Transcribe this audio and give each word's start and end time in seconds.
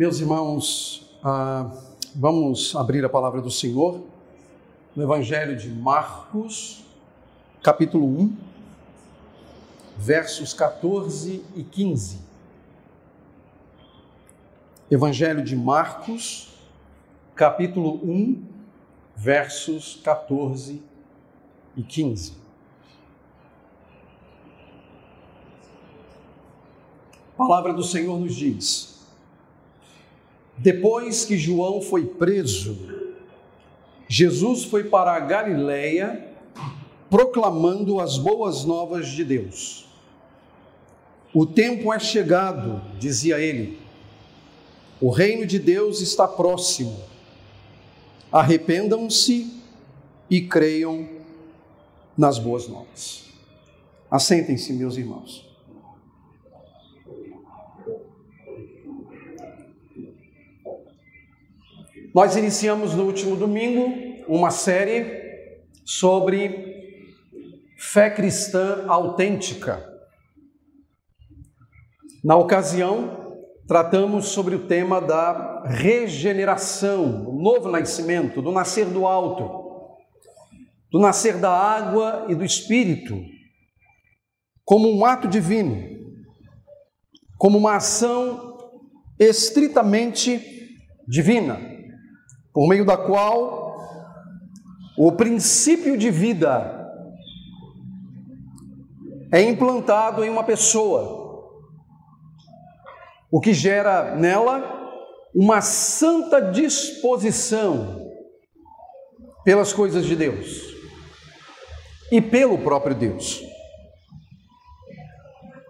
Meus 0.00 0.18
irmãos, 0.18 1.14
ah, 1.22 1.70
vamos 2.14 2.74
abrir 2.74 3.04
a 3.04 3.08
palavra 3.10 3.42
do 3.42 3.50
Senhor 3.50 4.02
no 4.96 5.02
Evangelho 5.02 5.54
de 5.54 5.68
Marcos, 5.68 6.82
capítulo 7.62 8.06
1, 8.06 8.34
versos 9.98 10.54
14 10.54 11.44
e 11.54 11.62
15. 11.62 12.18
Evangelho 14.90 15.44
de 15.44 15.54
Marcos, 15.54 16.54
capítulo 17.34 17.96
1, 18.02 18.42
versos 19.14 20.00
14 20.02 20.82
e 21.76 21.82
15. 21.82 22.32
A 27.34 27.36
palavra 27.36 27.74
do 27.74 27.82
Senhor 27.82 28.18
nos 28.18 28.34
diz: 28.34 28.99
Depois 30.62 31.24
que 31.24 31.38
João 31.38 31.80
foi 31.80 32.04
preso, 32.04 32.76
Jesus 34.06 34.64
foi 34.64 34.84
para 34.84 35.12
a 35.12 35.20
Galiléia 35.20 36.28
proclamando 37.08 37.98
as 37.98 38.18
boas 38.18 38.62
novas 38.66 39.08
de 39.08 39.24
Deus. 39.24 39.86
O 41.32 41.46
tempo 41.46 41.90
é 41.94 41.98
chegado, 41.98 42.82
dizia 42.98 43.38
ele. 43.38 43.78
O 45.00 45.08
reino 45.08 45.46
de 45.46 45.58
Deus 45.58 46.02
está 46.02 46.28
próximo. 46.28 46.94
Arrependam-se 48.30 49.50
e 50.28 50.42
creiam 50.42 51.08
nas 52.18 52.38
boas 52.38 52.68
novas. 52.68 53.24
Assentem-se, 54.10 54.74
meus 54.74 54.98
irmãos. 54.98 55.49
Nós 62.12 62.34
iniciamos 62.34 62.92
no 62.92 63.04
último 63.04 63.36
domingo 63.36 64.24
uma 64.26 64.50
série 64.50 65.46
sobre 65.84 67.06
fé 67.78 68.10
cristã 68.10 68.84
autêntica. 68.88 69.88
Na 72.24 72.36
ocasião, 72.36 73.38
tratamos 73.68 74.26
sobre 74.26 74.56
o 74.56 74.66
tema 74.66 75.00
da 75.00 75.62
regeneração, 75.66 77.26
do 77.26 77.32
novo 77.32 77.70
nascimento, 77.70 78.42
do 78.42 78.50
nascer 78.50 78.86
do 78.86 79.06
alto, 79.06 79.96
do 80.90 80.98
nascer 80.98 81.38
da 81.38 81.52
água 81.52 82.26
e 82.28 82.34
do 82.34 82.44
espírito, 82.44 83.22
como 84.64 84.92
um 84.92 85.04
ato 85.04 85.28
divino, 85.28 85.80
como 87.38 87.56
uma 87.56 87.76
ação 87.76 88.58
estritamente 89.16 90.74
divina 91.06 91.69
por 92.52 92.68
meio 92.68 92.84
da 92.84 92.96
qual 92.96 93.76
o 94.98 95.12
princípio 95.12 95.96
de 95.96 96.10
vida 96.10 96.76
é 99.32 99.40
implantado 99.42 100.24
em 100.24 100.30
uma 100.30 100.42
pessoa, 100.42 101.54
o 103.30 103.40
que 103.40 103.54
gera 103.54 104.14
nela 104.16 104.78
uma 105.34 105.60
santa 105.60 106.40
disposição 106.40 108.10
pelas 109.44 109.72
coisas 109.72 110.04
de 110.04 110.16
Deus 110.16 110.74
e 112.10 112.20
pelo 112.20 112.58
próprio 112.58 112.94
Deus. 112.94 113.40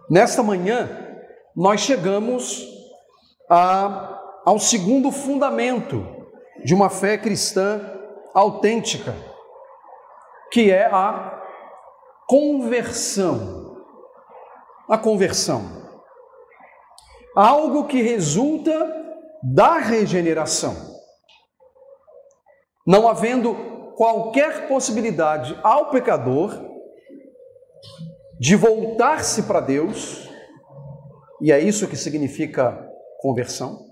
Nesta 0.09 0.41
manhã, 0.41 0.89
nós 1.55 1.81
chegamos 1.81 2.67
a, 3.47 4.41
ao 4.43 4.59
segundo 4.59 5.11
fundamento 5.11 6.20
de 6.63 6.73
uma 6.73 6.89
fé 6.89 7.17
cristã 7.17 7.81
autêntica, 8.33 9.15
que 10.51 10.71
é 10.71 10.85
a 10.85 11.41
conversão. 12.27 13.77
A 14.89 14.97
conversão. 14.97 15.61
Algo 17.35 17.87
que 17.87 18.01
resulta 18.01 18.71
da 19.41 19.77
regeneração. 19.77 20.75
Não 22.85 23.07
havendo 23.07 23.93
qualquer 23.95 24.67
possibilidade 24.67 25.57
ao 25.63 25.89
pecador 25.89 26.69
de 28.39 28.55
voltar-se 28.55 29.43
para 29.43 29.59
Deus, 29.59 30.27
e 31.41 31.51
é 31.51 31.59
isso 31.59 31.87
que 31.87 31.95
significa 31.95 32.89
conversão 33.19 33.90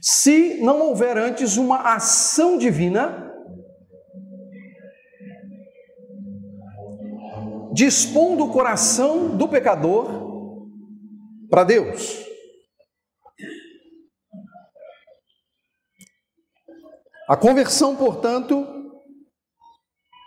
se 0.00 0.60
não 0.62 0.80
houver 0.80 1.18
antes 1.18 1.56
uma 1.56 1.94
ação 1.94 2.56
divina, 2.56 3.30
dispondo 7.72 8.44
o 8.44 8.52
coração 8.52 9.36
do 9.36 9.48
pecador 9.48 10.08
para 11.48 11.64
Deus. 11.64 12.26
A 17.28 17.36
conversão, 17.36 17.94
portanto, 17.94 18.66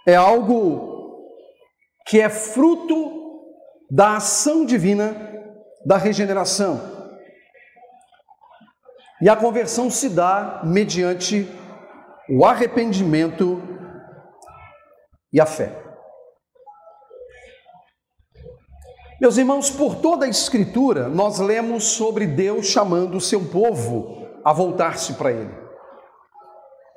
é 0.07 0.15
algo 0.15 1.27
que 2.05 2.19
é 2.19 2.29
fruto 2.29 3.23
da 3.91 4.17
ação 4.17 4.65
divina 4.65 5.13
da 5.85 5.97
regeneração. 5.97 6.92
E 9.23 9.29
a 9.29 9.37
conversão 9.37 9.89
se 9.89 10.09
dá 10.09 10.59
mediante 10.65 11.49
o 12.29 12.43
arrependimento 12.43 13.63
e 15.31 15.39
a 15.39 15.45
fé. 15.45 15.81
Meus 19.21 19.37
irmãos, 19.37 19.69
por 19.69 19.95
toda 19.95 20.25
a 20.25 20.29
Escritura, 20.29 21.07
nós 21.07 21.39
lemos 21.39 21.85
sobre 21.85 22.27
Deus 22.27 22.65
chamando 22.65 23.15
o 23.15 23.21
seu 23.21 23.45
povo 23.45 24.27
a 24.43 24.51
voltar-se 24.51 25.13
para 25.13 25.31
Ele. 25.31 25.57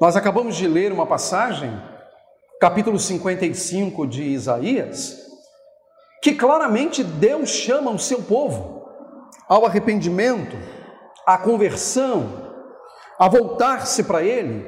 Nós 0.01 0.17
acabamos 0.17 0.57
de 0.57 0.67
ler 0.67 0.91
uma 0.91 1.07
passagem, 1.07 1.81
capítulo 2.61 2.99
55 2.99 4.05
de 4.05 4.25
Isaías, 4.25 5.17
que 6.21 6.35
claramente 6.35 7.05
Deus 7.05 7.51
chama 7.51 7.93
o 7.93 8.01
seu 8.01 8.21
povo 8.21 8.85
ao 9.49 9.65
arrependimento, 9.65 10.57
à 11.27 11.37
conversão, 11.37 12.55
a 13.19 13.29
voltar-se 13.29 14.05
para 14.05 14.23
Ele, 14.23 14.65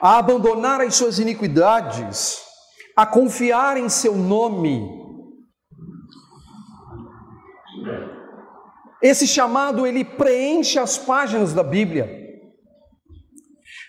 a 0.00 0.18
abandonar 0.18 0.80
as 0.80 0.96
suas 0.96 1.20
iniquidades, 1.20 2.42
a 2.96 3.06
confiar 3.06 3.76
em 3.76 3.88
Seu 3.88 4.16
nome. 4.16 4.98
Esse 9.00 9.28
chamado 9.28 9.86
ele 9.86 10.04
preenche 10.04 10.76
as 10.76 10.98
páginas 10.98 11.52
da 11.52 11.62
Bíblia, 11.62 12.10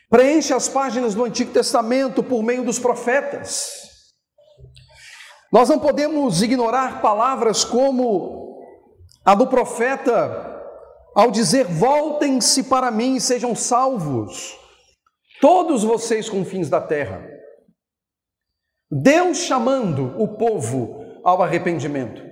preenche 0.07 0.53
as 0.53 0.69
páginas 0.69 1.16
do 1.16 1.25
Antigo 1.25 1.51
Testamento 1.51 2.21
por 2.21 2.44
meio 2.44 2.63
dos 2.63 2.77
profetas. 2.77 3.71
Nós 5.51 5.67
não 5.67 5.79
podemos 5.79 6.44
ignorar 6.44 7.01
palavras 7.01 7.63
como 7.63 8.59
a 9.25 9.33
do 9.33 9.47
profeta 9.47 10.59
ao 11.14 11.31
dizer: 11.31 11.66
Voltem-se 11.66 12.64
para 12.64 12.92
mim 12.92 13.16
e 13.16 13.22
sejam 13.22 13.56
salvos, 13.56 14.58
todos 15.42 15.84
vocês 15.84 16.30
confins 16.30 16.70
da 16.70 16.81
terra. 16.81 17.28
Deus 18.92 19.40
chamando 19.40 20.16
o 20.22 20.38
povo 20.38 21.06
ao 21.24 21.42
arrependimento, 21.42 22.24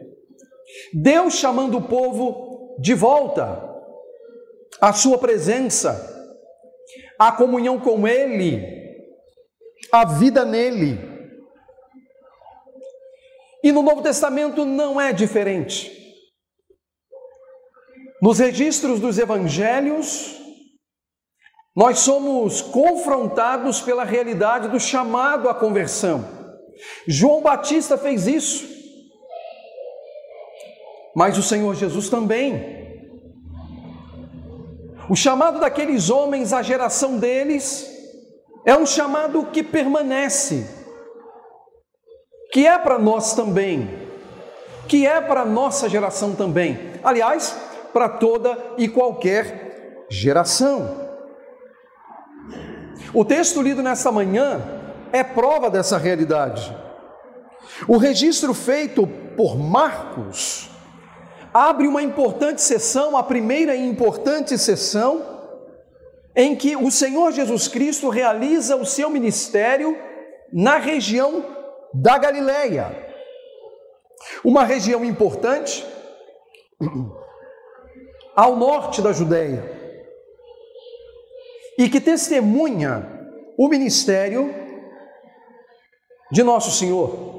Deus 0.94 1.36
chamando 1.36 1.78
o 1.78 1.88
povo 1.88 2.78
de 2.80 2.94
volta 2.94 3.64
à 4.82 4.94
sua 4.94 5.18
presença, 5.18 6.16
à 7.20 7.32
comunhão 7.32 7.80
com 7.80 8.08
Ele, 8.08 8.64
à 9.92 10.06
vida 10.06 10.44
nele. 10.44 11.00
E 13.64 13.72
no 13.72 13.82
Novo 13.82 14.02
Testamento 14.02 14.66
não 14.66 15.00
é 15.02 15.12
diferente. 15.12 16.07
Nos 18.22 18.40
registros 18.40 19.00
dos 19.00 19.20
evangelhos, 19.20 20.36
nós 21.76 22.00
somos 22.00 22.62
confrontados 22.62 23.82
pela 23.82 24.04
realidade 24.04 24.68
do 24.70 24.80
chamado 24.80 25.48
à 25.48 25.54
conversão. 25.54 26.26
João 27.08 27.42
Batista 27.42 27.98
fez 27.98 28.26
isso, 28.26 28.68
mas 31.16 31.38
o 31.38 31.44
Senhor 31.44 31.76
Jesus 31.76 32.10
também. 32.10 32.76
O 35.08 35.16
chamado 35.16 35.60
daqueles 35.60 36.10
homens, 36.10 36.52
a 36.52 36.64
geração 36.64 37.20
deles, 37.20 37.88
é 38.66 38.76
um 38.76 38.86
chamado 38.86 39.46
que 39.46 39.62
permanece, 39.62 40.68
que 42.52 42.66
é 42.66 42.78
para 42.80 42.98
nós 42.98 43.36
também, 43.36 43.88
que 44.88 45.06
é 45.06 45.22
para 45.22 45.42
a 45.42 45.46
nossa 45.46 45.88
geração 45.88 46.36
também. 46.36 46.78
Aliás, 47.04 47.56
para 47.98 48.10
toda 48.10 48.76
e 48.78 48.88
qualquer 48.88 50.06
geração. 50.08 51.10
O 53.12 53.26
texto 53.26 53.60
lido 53.60 53.82
nesta 53.82 54.12
manhã 54.12 54.62
é 55.12 55.24
prova 55.24 55.68
dessa 55.68 55.98
realidade. 55.98 56.78
O 57.88 57.98
registro 57.98 58.54
feito 58.54 59.08
por 59.36 59.58
Marcos 59.58 60.70
abre 61.52 61.88
uma 61.88 62.04
importante 62.04 62.62
sessão, 62.62 63.18
a 63.18 63.24
primeira 63.24 63.76
importante 63.76 64.60
sessão, 64.60 65.26
em 66.36 66.56
que 66.56 66.76
o 66.76 66.92
Senhor 66.92 67.32
Jesus 67.32 67.68
Cristo 67.68 68.10
realiza 68.10 68.76
o 68.76 68.86
seu 68.86 69.10
ministério 69.10 69.98
na 70.54 70.78
região 70.78 71.44
da 71.92 72.16
Galileia. 72.20 72.96
Uma 74.44 74.64
região 74.64 75.04
importante 75.04 75.84
ao 78.38 78.56
norte 78.56 79.02
da 79.02 79.12
Judéia 79.12 79.64
e 81.76 81.90
que 81.90 82.00
testemunha 82.00 83.34
o 83.58 83.68
ministério 83.68 84.54
de 86.32 86.44
Nosso 86.44 86.70
Senhor. 86.70 87.36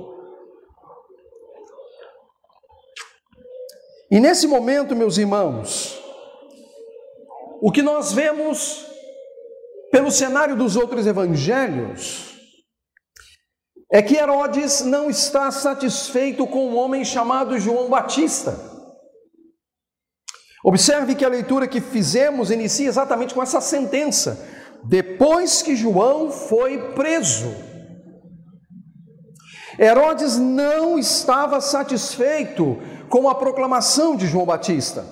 E 4.11 4.19
nesse 4.19 4.49
momento, 4.49 4.97
meus 4.97 5.19
irmãos, 5.19 6.03
o 7.63 7.71
que 7.71 7.83
nós 7.83 8.13
vemos 8.13 8.85
pelo 9.93 10.11
cenário 10.11 10.57
dos 10.57 10.75
outros 10.75 11.07
evangelhos 11.07 12.37
é 13.93 14.03
que 14.03 14.17
Herodes 14.17 14.81
não 14.81 15.09
está 15.09 15.51
satisfeito 15.53 16.45
com 16.45 16.71
um 16.71 16.77
homem 16.77 17.05
chamado 17.05 17.59
João 17.61 17.89
Batista. 17.89 18.78
Observe 20.65 21.15
que 21.15 21.25
a 21.25 21.29
leitura 21.29 21.69
que 21.69 21.81
fizemos 21.81 22.51
inicia 22.51 22.89
exatamente 22.89 23.35
com 23.35 23.43
essa 23.43 23.61
sentença: 23.61 24.45
depois 24.85 25.63
que 25.63 25.77
João 25.77 26.31
foi 26.31 26.93
preso. 26.93 27.55
Herodes 29.79 30.37
não 30.37 30.99
estava 30.99 31.61
satisfeito 31.61 32.79
com 33.09 33.29
a 33.29 33.35
proclamação 33.35 34.17
de 34.17 34.27
João 34.27 34.45
Batista. 34.45 35.07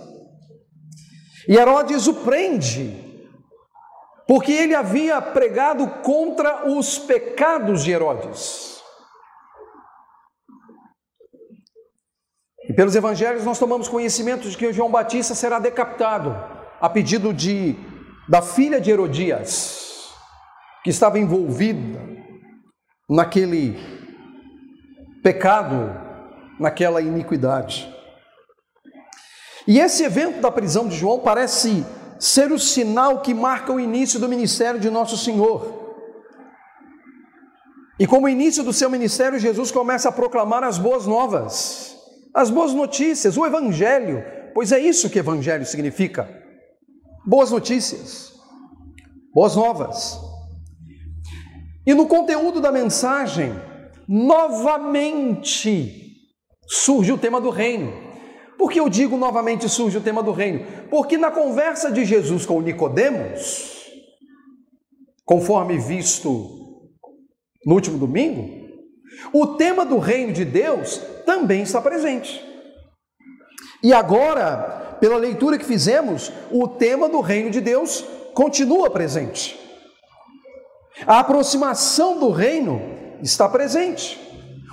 E 1.48 1.56
Herodes 1.56 2.08
o 2.08 2.14
prende, 2.14 3.24
porque 4.26 4.50
ele 4.50 4.74
havia 4.74 5.22
pregado 5.22 5.86
contra 6.02 6.68
os 6.68 6.98
pecados 6.98 7.84
de 7.84 7.92
Herodes. 7.92 8.75
Pelos 12.76 12.94
evangelhos 12.94 13.42
nós 13.42 13.58
tomamos 13.58 13.88
conhecimento 13.88 14.48
de 14.50 14.56
que 14.56 14.72
João 14.72 14.90
Batista 14.90 15.34
será 15.34 15.58
decapitado 15.58 16.36
a 16.78 16.90
pedido 16.90 17.32
de 17.32 17.74
da 18.28 18.42
filha 18.42 18.80
de 18.80 18.90
Herodias, 18.90 20.10
que 20.84 20.90
estava 20.90 21.18
envolvida 21.18 22.00
naquele 23.08 23.78
pecado, 25.22 25.96
naquela 26.58 27.00
iniquidade. 27.00 27.92
E 29.66 29.78
esse 29.78 30.02
evento 30.02 30.40
da 30.40 30.50
prisão 30.50 30.88
de 30.88 30.96
João 30.96 31.20
parece 31.20 31.86
ser 32.18 32.50
o 32.50 32.58
sinal 32.58 33.20
que 33.20 33.32
marca 33.32 33.72
o 33.72 33.80
início 33.80 34.18
do 34.18 34.28
ministério 34.28 34.80
de 34.80 34.90
Nosso 34.90 35.16
Senhor. 35.16 35.86
E 37.98 38.06
como 38.06 38.28
início 38.28 38.62
do 38.62 38.72
seu 38.72 38.90
ministério, 38.90 39.38
Jesus 39.38 39.70
começa 39.70 40.08
a 40.08 40.12
proclamar 40.12 40.62
as 40.62 40.78
boas 40.78 41.06
novas 41.06 41.95
as 42.36 42.50
boas 42.50 42.74
notícias, 42.74 43.38
o 43.38 43.46
Evangelho, 43.46 44.22
pois 44.52 44.70
é 44.70 44.78
isso 44.78 45.08
que 45.08 45.18
Evangelho 45.18 45.64
significa: 45.64 46.28
boas 47.24 47.50
notícias, 47.50 48.34
boas 49.32 49.56
novas. 49.56 50.20
E 51.86 51.94
no 51.94 52.06
conteúdo 52.06 52.60
da 52.60 52.70
mensagem, 52.70 53.54
novamente 54.06 56.14
surge 56.68 57.10
o 57.10 57.16
tema 57.16 57.40
do 57.40 57.48
reino. 57.48 57.90
Por 58.58 58.70
que 58.70 58.80
eu 58.80 58.90
digo 58.90 59.16
novamente 59.16 59.66
surge 59.66 59.96
o 59.96 60.02
tema 60.02 60.22
do 60.22 60.32
reino? 60.32 60.66
Porque 60.90 61.16
na 61.16 61.30
conversa 61.30 61.90
de 61.90 62.04
Jesus 62.04 62.44
com 62.44 62.60
Nicodemos, 62.60 63.86
conforme 65.24 65.78
visto 65.78 66.90
no 67.64 67.74
último 67.74 67.96
domingo, 67.96 68.55
o 69.32 69.46
tema 69.56 69.84
do 69.84 69.98
reino 69.98 70.32
de 70.32 70.44
Deus 70.44 71.00
também 71.24 71.62
está 71.62 71.80
presente. 71.80 72.44
E 73.82 73.92
agora, 73.92 74.96
pela 75.00 75.16
leitura 75.16 75.58
que 75.58 75.64
fizemos, 75.64 76.32
o 76.50 76.66
tema 76.66 77.08
do 77.08 77.20
reino 77.20 77.50
de 77.50 77.60
Deus 77.60 78.04
continua 78.34 78.90
presente. 78.90 79.58
A 81.06 81.20
aproximação 81.20 82.18
do 82.18 82.30
reino 82.30 82.80
está 83.22 83.48
presente. 83.48 84.18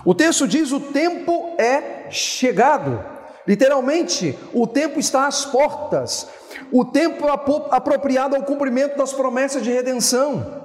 O 0.05 0.13
texto 0.13 0.47
diz: 0.47 0.71
o 0.71 0.79
tempo 0.79 1.55
é 1.57 2.09
chegado. 2.09 3.03
Literalmente, 3.45 4.37
o 4.53 4.65
tempo 4.65 4.99
está 4.99 5.27
às 5.27 5.45
portas. 5.45 6.27
O 6.71 6.85
tempo 6.85 7.27
apropriado 7.27 8.35
ao 8.35 8.43
cumprimento 8.43 8.97
das 8.97 9.11
promessas 9.11 9.63
de 9.63 9.71
redenção. 9.71 10.62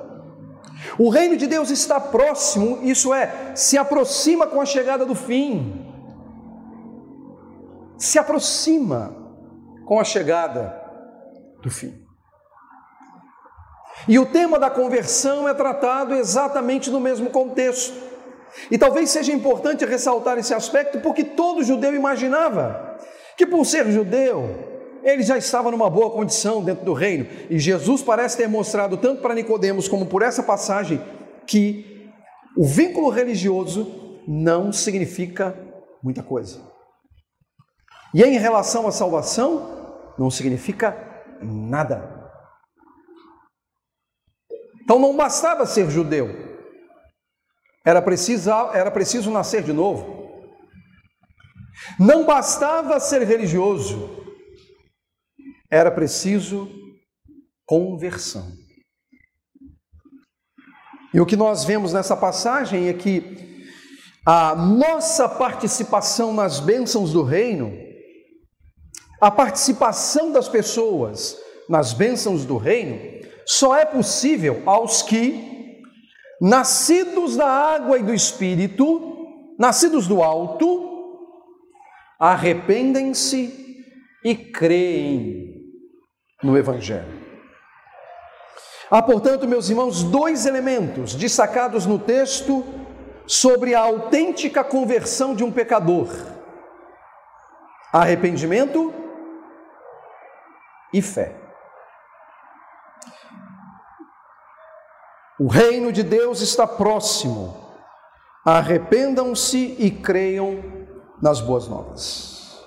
O 0.97 1.09
reino 1.09 1.37
de 1.37 1.47
Deus 1.47 1.71
está 1.71 2.01
próximo, 2.01 2.79
isso 2.83 3.13
é, 3.13 3.53
se 3.55 3.77
aproxima 3.77 4.47
com 4.47 4.61
a 4.61 4.67
chegada 4.67 5.05
do 5.05 5.15
fim. 5.15 5.85
Se 7.97 8.19
aproxima 8.19 9.17
com 9.85 9.99
a 9.99 10.05
chegada 10.05 10.81
do 11.61 11.71
fim. 11.71 12.07
E 14.07 14.19
o 14.19 14.27
tema 14.27 14.59
da 14.59 14.71
conversão 14.71 15.49
é 15.49 15.55
tratado 15.55 16.15
exatamente 16.15 16.91
no 16.91 17.01
mesmo 17.01 17.31
contexto. 17.31 18.09
E 18.71 18.79
talvez 18.79 19.11
seja 19.11 19.33
importante 19.33 19.85
ressaltar 19.85 20.39
esse 20.39 20.55
aspecto 20.55 21.01
porque 21.01 21.25
todo 21.25 21.65
judeu 21.65 21.95
imaginava 21.95 22.97
que, 23.37 23.47
por 23.47 23.65
ser 23.65 23.91
judeu, 23.91 24.68
ele 25.09 25.23
já 25.23 25.37
estava 25.37 25.71
numa 25.71 25.89
boa 25.89 26.11
condição 26.11 26.63
dentro 26.63 26.85
do 26.85 26.93
reino. 26.93 27.27
E 27.49 27.59
Jesus 27.59 28.03
parece 28.03 28.37
ter 28.37 28.49
mostrado, 28.49 28.97
tanto 28.97 29.23
para 29.23 29.35
Nicodemos 29.35 29.89
como 29.89 30.07
por 30.07 30.23
essa 30.23 30.43
passagem, 30.43 31.01
que 31.47 32.11
o 32.57 32.65
vínculo 32.65 33.09
religioso 33.09 34.21
não 34.27 34.73
significa 34.73 35.57
muita 36.03 36.23
coisa. 36.23 36.61
E 38.15 38.23
em 38.23 38.39
relação 38.39 38.87
à 38.87 38.93
salvação, 38.93 40.15
não 40.19 40.31
significa 40.31 40.97
nada. 41.41 42.17
Então 44.83 44.99
não 44.99 45.17
bastava 45.17 45.67
ser 45.67 45.91
judeu, 45.91 46.49
era 47.85 48.03
preciso, 48.03 48.51
era 48.73 48.91
preciso 48.91 49.31
nascer 49.31 49.63
de 49.63 49.73
novo. 49.73 50.19
Não 51.99 52.27
bastava 52.27 52.99
ser 52.99 53.23
religioso, 53.23 54.28
era 55.71 55.91
preciso 55.91 56.69
conversão. 57.67 58.51
E 61.13 61.21
o 61.21 61.27
que 61.27 61.37
nós 61.37 61.65
vemos 61.65 61.93
nessa 61.93 62.17
passagem 62.17 62.89
é 62.89 62.93
que 62.93 63.65
a 64.25 64.55
nossa 64.55 65.29
participação 65.29 66.35
nas 66.35 66.61
bênçãos 66.61 67.13
do 67.13 67.23
reino, 67.23 67.73
a 69.21 69.31
participação 69.31 70.33
das 70.33 70.49
pessoas 70.49 71.37
nas 71.69 71.93
bênçãos 71.93 72.45
do 72.45 72.57
reino, 72.57 72.99
só 73.47 73.77
é 73.77 73.85
possível 73.85 74.63
aos 74.67 75.03
que, 75.03 75.83
nascidos 76.41 77.37
da 77.37 77.47
água 77.47 77.99
e 77.99 78.03
do 78.03 78.15
espírito, 78.15 79.55
nascidos 79.59 80.07
do 80.07 80.23
alto, 80.23 80.89
arrependem-se 82.19 83.85
e 84.25 84.35
creem 84.35 85.48
no 86.43 86.57
Evangelho. 86.57 87.27
Há, 88.91 89.03
portanto, 89.03 89.47
meus 89.47 89.69
irmãos, 89.69 90.03
dois 90.03 90.47
elementos 90.47 91.15
destacados 91.15 91.85
no 91.85 91.99
texto 91.99 92.65
sobre 93.27 93.75
a 93.75 93.81
autêntica 93.81 94.65
conversão 94.65 95.35
de 95.35 95.45
um 95.45 95.53
pecador: 95.53 96.09
arrependimento 97.93 98.95
e 100.93 101.03
fé. 101.03 101.37
O 105.39 105.47
reino 105.47 105.93
de 105.93 106.03
Deus 106.03 106.41
está 106.41 106.67
próximo. 106.67 107.69
Arrependam-se 108.45 109.77
e 109.79 109.91
creiam 109.91 110.65
nas 111.21 111.41
boas 111.41 111.69
novas. 111.69 112.67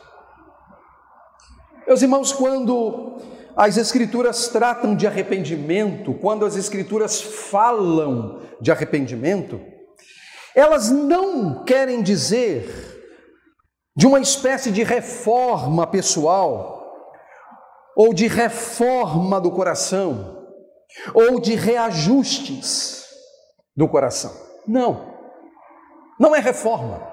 Meus 1.87 2.01
irmãos, 2.01 2.31
quando 2.31 3.19
as 3.55 3.77
Escrituras 3.77 4.47
tratam 4.47 4.95
de 4.95 5.05
arrependimento, 5.05 6.13
quando 6.13 6.45
as 6.45 6.55
Escrituras 6.55 7.21
falam 7.21 8.41
de 8.59 8.71
arrependimento, 8.71 9.61
elas 10.55 10.89
não 10.89 11.63
querem 11.63 12.01
dizer 12.01 12.91
de 13.95 14.07
uma 14.07 14.19
espécie 14.19 14.71
de 14.71 14.83
reforma 14.83 15.85
pessoal, 15.87 16.79
ou 17.95 18.13
de 18.13 18.27
reforma 18.27 19.39
do 19.39 19.51
coração, 19.51 20.47
ou 21.13 21.39
de 21.39 21.55
reajustes 21.55 23.05
do 23.75 23.87
coração. 23.87 24.31
Não, 24.67 25.13
não 26.19 26.35
é 26.35 26.39
reforma, 26.39 27.05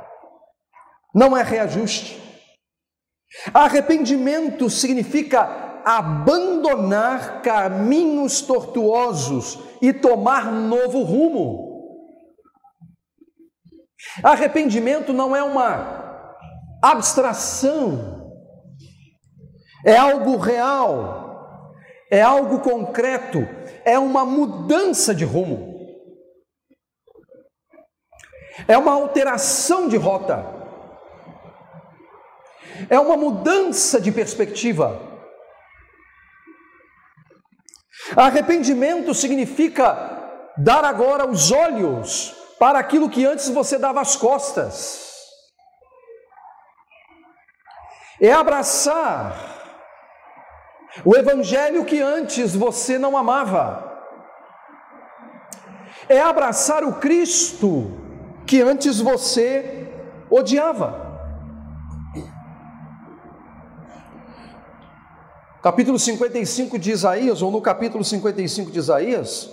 não 1.15 1.37
é 1.37 1.43
reajuste. 1.43 2.23
Arrependimento 3.53 4.71
significa 4.71 5.68
abandonar 5.89 7.41
caminhos 7.41 8.43
tortuosos 8.43 9.59
e 9.81 9.91
tomar 9.91 10.53
novo 10.53 11.03
rumo. 11.03 11.97
Arrependimento 14.23 15.15
não 15.15 15.35
é 15.35 15.43
uma 15.43 16.37
abstração, 16.83 18.35
é 19.83 19.97
algo 19.97 20.37
real, 20.37 21.75
é 22.11 22.21
algo 22.21 22.61
concreto, 22.61 23.49
é 23.83 23.99
uma 23.99 24.27
mudança 24.27 25.15
de 25.15 25.25
rumo, 25.25 25.75
é 28.69 28.77
uma 28.77 28.93
alteração 28.93 29.89
de 29.89 29.97
rota, 29.97 30.45
é 32.91 33.01
uma 33.01 33.17
mudança 33.17 33.99
de 33.99 34.13
perspectiva. 34.13 35.09
Arrependimento 38.19 39.15
significa 39.15 40.51
dar 40.57 40.85
agora 40.85 41.25
os 41.25 41.53
olhos 41.53 42.35
para 42.59 42.77
aquilo 42.77 43.09
que 43.09 43.25
antes 43.25 43.49
você 43.49 43.79
dava 43.79 44.01
as 44.01 44.17
costas. 44.17 45.07
É 48.21 48.33
abraçar 48.33 49.37
o 51.05 51.15
evangelho 51.15 51.85
que 51.85 52.01
antes 52.01 52.57
você 52.57 52.99
não 52.99 53.17
amava. 53.17 53.87
É 56.09 56.21
abraçar 56.21 56.83
o 56.83 56.95
Cristo 56.95 58.01
que 58.45 58.61
antes 58.61 59.01
você 59.01 59.93
odiava. 60.29 61.08
Capítulo 65.63 65.99
55 65.99 66.79
de 66.79 66.93
Isaías, 66.93 67.43
ou 67.43 67.51
no 67.51 67.61
capítulo 67.61 68.05
55 68.05 68.71
de 68.71 68.79
Isaías, 68.79 69.51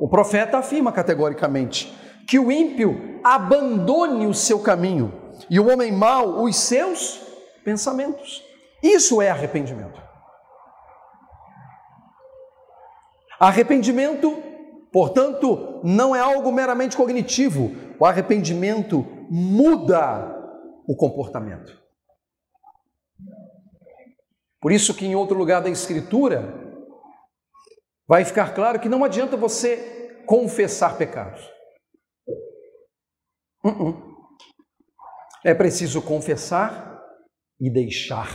o 0.00 0.08
profeta 0.08 0.58
afirma 0.58 0.90
categoricamente: 0.90 1.94
que 2.26 2.38
o 2.38 2.50
ímpio 2.50 3.20
abandone 3.22 4.26
o 4.26 4.32
seu 4.32 4.60
caminho 4.60 5.12
e 5.50 5.60
o 5.60 5.70
homem 5.70 5.92
mau 5.92 6.42
os 6.42 6.56
seus 6.56 7.20
pensamentos. 7.62 8.42
Isso 8.82 9.20
é 9.20 9.30
arrependimento. 9.30 10.00
Arrependimento, 13.38 14.42
portanto, 14.90 15.80
não 15.84 16.16
é 16.16 16.20
algo 16.20 16.50
meramente 16.50 16.96
cognitivo. 16.96 17.72
O 17.98 18.06
arrependimento 18.06 19.06
muda 19.28 20.34
o 20.86 20.96
comportamento. 20.96 21.82
Por 24.62 24.70
isso 24.70 24.94
que 24.94 25.04
em 25.04 25.16
outro 25.16 25.36
lugar 25.36 25.60
da 25.60 25.68
escritura 25.68 26.40
vai 28.06 28.24
ficar 28.24 28.54
claro 28.54 28.78
que 28.78 28.88
não 28.88 29.02
adianta 29.02 29.36
você 29.36 30.22
confessar 30.24 30.96
pecados. 30.96 31.44
Uh 33.64 33.70
-uh. 33.70 34.12
É 35.44 35.52
preciso 35.52 36.00
confessar 36.00 37.02
e 37.60 37.68
deixar. 37.68 38.28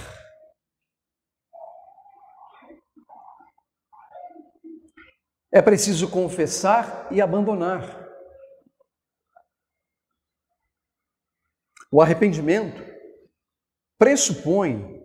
É 5.50 5.62
preciso 5.62 6.12
confessar 6.12 7.08
e 7.10 7.22
abandonar. 7.22 8.06
O 11.90 12.02
arrependimento 12.02 12.84
pressupõe 13.98 14.97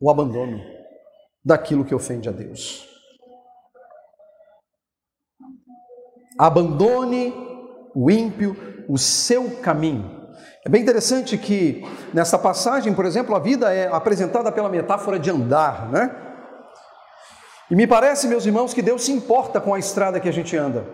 o 0.00 0.10
abandono 0.10 0.60
daquilo 1.44 1.84
que 1.84 1.94
ofende 1.94 2.28
a 2.28 2.32
Deus. 2.32 2.86
Abandone 6.38 7.32
o 7.94 8.10
ímpio 8.10 8.66
o 8.88 8.98
seu 8.98 9.60
caminho. 9.60 10.26
É 10.64 10.68
bem 10.68 10.82
interessante 10.82 11.38
que 11.38 11.82
nessa 12.12 12.38
passagem, 12.38 12.94
por 12.94 13.04
exemplo, 13.04 13.34
a 13.34 13.38
vida 13.38 13.72
é 13.72 13.88
apresentada 13.88 14.50
pela 14.50 14.68
metáfora 14.68 15.18
de 15.18 15.30
andar, 15.30 15.90
né? 15.90 16.22
E 17.70 17.74
me 17.74 17.86
parece, 17.86 18.28
meus 18.28 18.46
irmãos, 18.46 18.72
que 18.72 18.82
Deus 18.82 19.04
se 19.04 19.12
importa 19.12 19.60
com 19.60 19.74
a 19.74 19.78
estrada 19.78 20.20
que 20.20 20.28
a 20.28 20.32
gente 20.32 20.56
anda. 20.56 20.86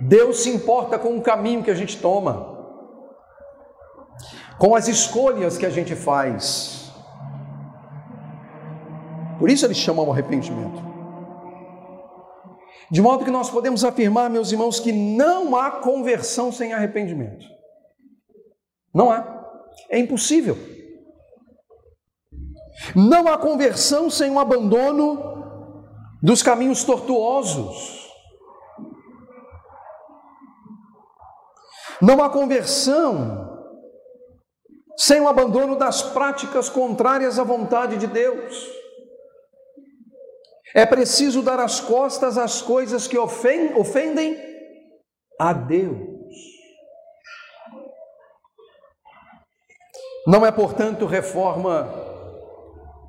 Deus 0.00 0.42
se 0.42 0.50
importa 0.50 0.98
com 0.98 1.16
o 1.16 1.22
caminho 1.22 1.62
que 1.62 1.70
a 1.70 1.74
gente 1.74 2.00
toma, 2.00 2.52
com 4.62 4.76
as 4.76 4.86
escolhas 4.86 5.58
que 5.58 5.66
a 5.66 5.70
gente 5.70 5.96
faz. 5.96 6.92
Por 9.40 9.50
isso 9.50 9.66
ele 9.66 9.74
chama 9.74 10.04
o 10.04 10.12
arrependimento. 10.12 10.80
De 12.88 13.02
modo 13.02 13.24
que 13.24 13.30
nós 13.32 13.50
podemos 13.50 13.84
afirmar, 13.84 14.30
meus 14.30 14.52
irmãos, 14.52 14.78
que 14.78 14.92
não 14.92 15.56
há 15.56 15.68
conversão 15.80 16.52
sem 16.52 16.72
arrependimento. 16.72 17.44
Não 18.94 19.10
há. 19.10 19.44
É 19.90 19.98
impossível. 19.98 20.56
Não 22.94 23.26
há 23.26 23.36
conversão 23.38 24.08
sem 24.08 24.30
o 24.30 24.34
um 24.34 24.38
abandono 24.38 25.42
dos 26.22 26.40
caminhos 26.40 26.84
tortuosos. 26.84 28.08
Não 32.00 32.22
há 32.22 32.30
conversão 32.30 33.51
sem 35.04 35.20
o 35.20 35.26
abandono 35.26 35.74
das 35.74 36.00
práticas 36.00 36.68
contrárias 36.68 37.36
à 37.36 37.42
vontade 37.42 37.96
de 37.96 38.06
Deus. 38.06 38.70
É 40.72 40.86
preciso 40.86 41.42
dar 41.42 41.58
as 41.58 41.80
costas 41.80 42.38
às 42.38 42.62
coisas 42.62 43.08
que 43.08 43.18
ofendem 43.18 44.38
a 45.40 45.52
Deus. 45.52 45.98
Não 50.24 50.46
é, 50.46 50.52
portanto, 50.52 51.04
reforma 51.04 51.92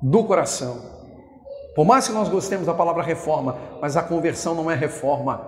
do 0.02 0.24
coração. 0.24 0.76
Por 1.76 1.84
mais 1.84 2.08
que 2.08 2.12
nós 2.12 2.28
gostemos 2.28 2.66
da 2.66 2.74
palavra 2.74 3.04
reforma, 3.04 3.56
mas 3.80 3.96
a 3.96 4.02
conversão 4.02 4.52
não 4.52 4.68
é 4.68 4.74
reforma 4.74 5.40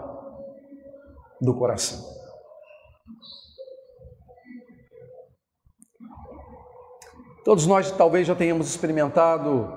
do 1.40 1.58
coração. 1.58 2.15
Todos 7.46 7.64
nós 7.64 7.92
talvez 7.92 8.26
já 8.26 8.34
tenhamos 8.34 8.68
experimentado 8.68 9.72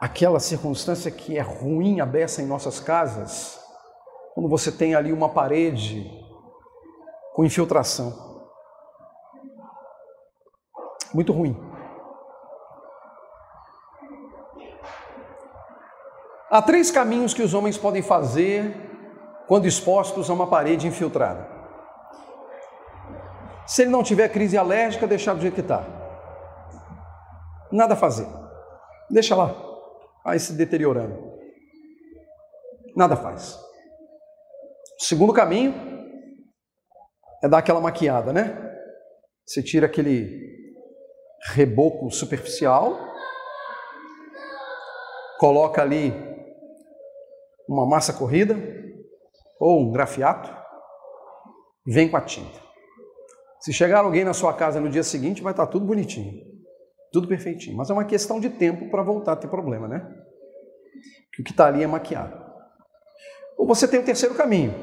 aquela 0.00 0.40
circunstância 0.40 1.08
que 1.08 1.38
é 1.38 1.40
ruim 1.40 2.00
a 2.00 2.04
beça 2.04 2.42
em 2.42 2.46
nossas 2.46 2.80
casas, 2.80 3.60
quando 4.34 4.48
você 4.48 4.72
tem 4.72 4.96
ali 4.96 5.12
uma 5.12 5.28
parede 5.28 6.10
com 7.32 7.44
infiltração. 7.44 8.12
Muito 11.14 11.32
ruim. 11.32 11.56
Há 16.50 16.60
três 16.60 16.90
caminhos 16.90 17.32
que 17.32 17.42
os 17.42 17.54
homens 17.54 17.78
podem 17.78 18.02
fazer 18.02 18.74
quando 19.46 19.66
expostos 19.66 20.28
a 20.28 20.34
uma 20.34 20.48
parede 20.48 20.88
infiltrada. 20.88 21.48
Se 23.64 23.82
ele 23.82 23.92
não 23.92 24.02
tiver 24.02 24.28
crise 24.30 24.58
alérgica, 24.58 25.06
deixar 25.06 25.34
do 25.34 25.40
jeito 25.40 25.54
que 25.54 25.60
está. 25.60 25.99
Nada 27.72 27.94
a 27.94 27.96
fazer. 27.96 28.26
Deixa 29.10 29.34
lá 29.34 29.70
vai 30.24 30.38
se 30.38 30.52
deteriorando. 30.52 31.38
Nada 32.96 33.16
faz. 33.16 33.54
O 35.00 35.04
segundo 35.04 35.32
caminho 35.32 35.74
é 37.42 37.48
dar 37.48 37.58
aquela 37.58 37.80
maquiada, 37.80 38.32
né? 38.32 38.56
Você 39.46 39.62
tira 39.62 39.86
aquele 39.86 40.50
reboco 41.52 42.10
superficial, 42.10 42.96
coloca 45.38 45.80
ali 45.80 46.12
uma 47.68 47.86
massa 47.86 48.12
corrida 48.12 48.56
ou 49.58 49.80
um 49.80 49.90
grafiato, 49.90 50.54
vem 51.86 52.10
com 52.10 52.16
a 52.16 52.20
tinta. 52.20 52.60
Se 53.60 53.72
chegar 53.72 54.04
alguém 54.04 54.24
na 54.24 54.34
sua 54.34 54.54
casa 54.54 54.80
no 54.80 54.88
dia 54.88 55.02
seguinte, 55.02 55.42
vai 55.42 55.52
estar 55.52 55.66
tudo 55.66 55.86
bonitinho. 55.86 56.49
Tudo 57.12 57.26
perfeitinho. 57.26 57.76
Mas 57.76 57.90
é 57.90 57.92
uma 57.92 58.04
questão 58.04 58.40
de 58.40 58.50
tempo 58.50 58.90
para 58.90 59.02
voltar 59.02 59.32
a 59.32 59.36
ter 59.36 59.48
problema, 59.48 59.88
né? 59.88 60.06
Que 61.32 61.42
o 61.42 61.44
que 61.44 61.50
está 61.50 61.66
ali 61.66 61.82
é 61.82 61.86
maquiado. 61.86 62.38
Ou 63.56 63.66
você 63.66 63.86
tem 63.86 64.00
o 64.00 64.04
terceiro 64.04 64.34
caminho, 64.34 64.74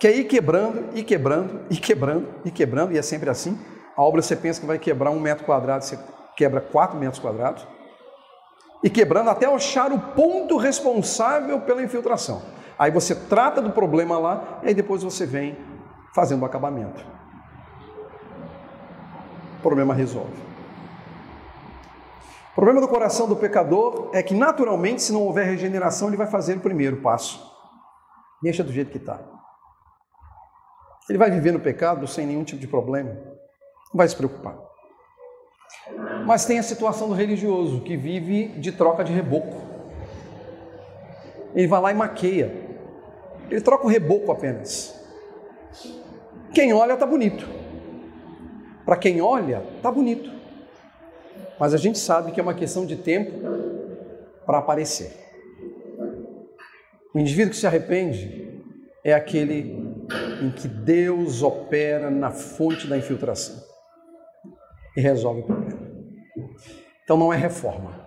que 0.00 0.06
é 0.06 0.16
ir 0.16 0.24
quebrando, 0.24 0.96
e 0.96 1.02
quebrando, 1.02 1.60
e 1.70 1.76
quebrando, 1.76 2.28
e 2.44 2.50
quebrando, 2.50 2.92
e 2.92 2.98
é 2.98 3.02
sempre 3.02 3.28
assim. 3.28 3.58
A 3.96 4.02
obra 4.02 4.22
você 4.22 4.36
pensa 4.36 4.60
que 4.60 4.66
vai 4.66 4.78
quebrar 4.78 5.10
um 5.10 5.20
metro 5.20 5.44
quadrado, 5.44 5.84
você 5.84 5.98
quebra 6.36 6.60
4 6.60 6.96
metros 6.96 7.18
quadrados, 7.18 7.66
e 8.82 8.88
quebrando 8.88 9.28
até 9.28 9.46
achar 9.46 9.92
o 9.92 9.98
ponto 9.98 10.56
responsável 10.56 11.60
pela 11.62 11.82
infiltração. 11.82 12.40
Aí 12.78 12.92
você 12.92 13.14
trata 13.14 13.60
do 13.60 13.72
problema 13.72 14.18
lá, 14.18 14.60
e 14.62 14.68
aí 14.68 14.74
depois 14.74 15.02
você 15.02 15.26
vem 15.26 15.58
fazendo 16.14 16.42
o 16.42 16.44
acabamento. 16.44 17.04
O 19.58 19.62
problema 19.62 19.92
resolve. 19.92 20.47
O 22.58 22.60
problema 22.60 22.80
do 22.80 22.88
coração 22.88 23.28
do 23.28 23.36
pecador 23.36 24.10
é 24.12 24.20
que, 24.20 24.34
naturalmente, 24.34 25.00
se 25.00 25.12
não 25.12 25.22
houver 25.22 25.46
regeneração, 25.46 26.08
ele 26.08 26.16
vai 26.16 26.26
fazer 26.26 26.56
o 26.56 26.60
primeiro 26.60 26.96
passo. 26.96 27.40
Deixa 28.42 28.64
do 28.64 28.72
jeito 28.72 28.90
que 28.90 28.96
está. 28.96 29.20
Ele 31.08 31.18
vai 31.18 31.30
viver 31.30 31.52
no 31.52 31.60
pecado 31.60 32.04
sem 32.08 32.26
nenhum 32.26 32.42
tipo 32.42 32.60
de 32.60 32.66
problema. 32.66 33.10
Não 33.10 33.94
vai 33.94 34.08
se 34.08 34.16
preocupar. 34.16 34.58
Mas 36.26 36.46
tem 36.46 36.58
a 36.58 36.62
situação 36.64 37.06
do 37.06 37.14
religioso 37.14 37.80
que 37.82 37.96
vive 37.96 38.48
de 38.58 38.72
troca 38.72 39.04
de 39.04 39.12
reboco. 39.12 39.62
Ele 41.54 41.68
vai 41.68 41.80
lá 41.80 41.92
e 41.92 41.94
maqueia. 41.94 42.52
Ele 43.48 43.60
troca 43.60 43.86
o 43.86 43.88
reboco 43.88 44.32
apenas. 44.32 45.00
Quem 46.52 46.72
olha 46.72 46.94
está 46.94 47.06
bonito. 47.06 47.48
Para 48.84 48.96
quem 48.96 49.20
olha, 49.22 49.64
está 49.76 49.92
bonito. 49.92 50.37
Mas 51.58 51.74
a 51.74 51.76
gente 51.76 51.98
sabe 51.98 52.32
que 52.32 52.40
é 52.40 52.42
uma 52.42 52.54
questão 52.54 52.86
de 52.86 52.96
tempo 52.96 53.32
para 54.46 54.58
aparecer. 54.58 55.12
O 57.14 57.18
indivíduo 57.18 57.50
que 57.50 57.56
se 57.56 57.66
arrepende 57.66 58.62
é 59.04 59.12
aquele 59.12 59.76
em 60.40 60.50
que 60.50 60.68
Deus 60.68 61.42
opera 61.42 62.10
na 62.10 62.30
fonte 62.30 62.86
da 62.86 62.96
infiltração 62.96 63.62
e 64.96 65.00
resolve 65.00 65.40
o 65.40 65.44
problema. 65.44 65.78
Então 67.02 67.16
não 67.16 67.32
é 67.32 67.36
reforma. 67.36 68.06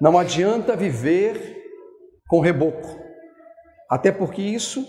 Não 0.00 0.18
adianta 0.18 0.76
viver 0.76 1.58
com 2.28 2.40
reboco, 2.40 2.98
até 3.88 4.10
porque 4.12 4.40
isso, 4.40 4.86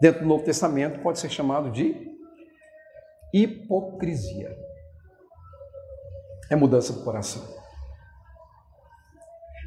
dentro 0.00 0.22
do 0.22 0.26
Novo 0.26 0.44
Testamento, 0.44 1.00
pode 1.00 1.18
ser 1.18 1.30
chamado 1.30 1.70
de 1.70 2.17
hipocrisia. 3.32 4.56
É 6.50 6.56
mudança 6.56 6.92
do 6.92 7.04
coração. 7.04 7.42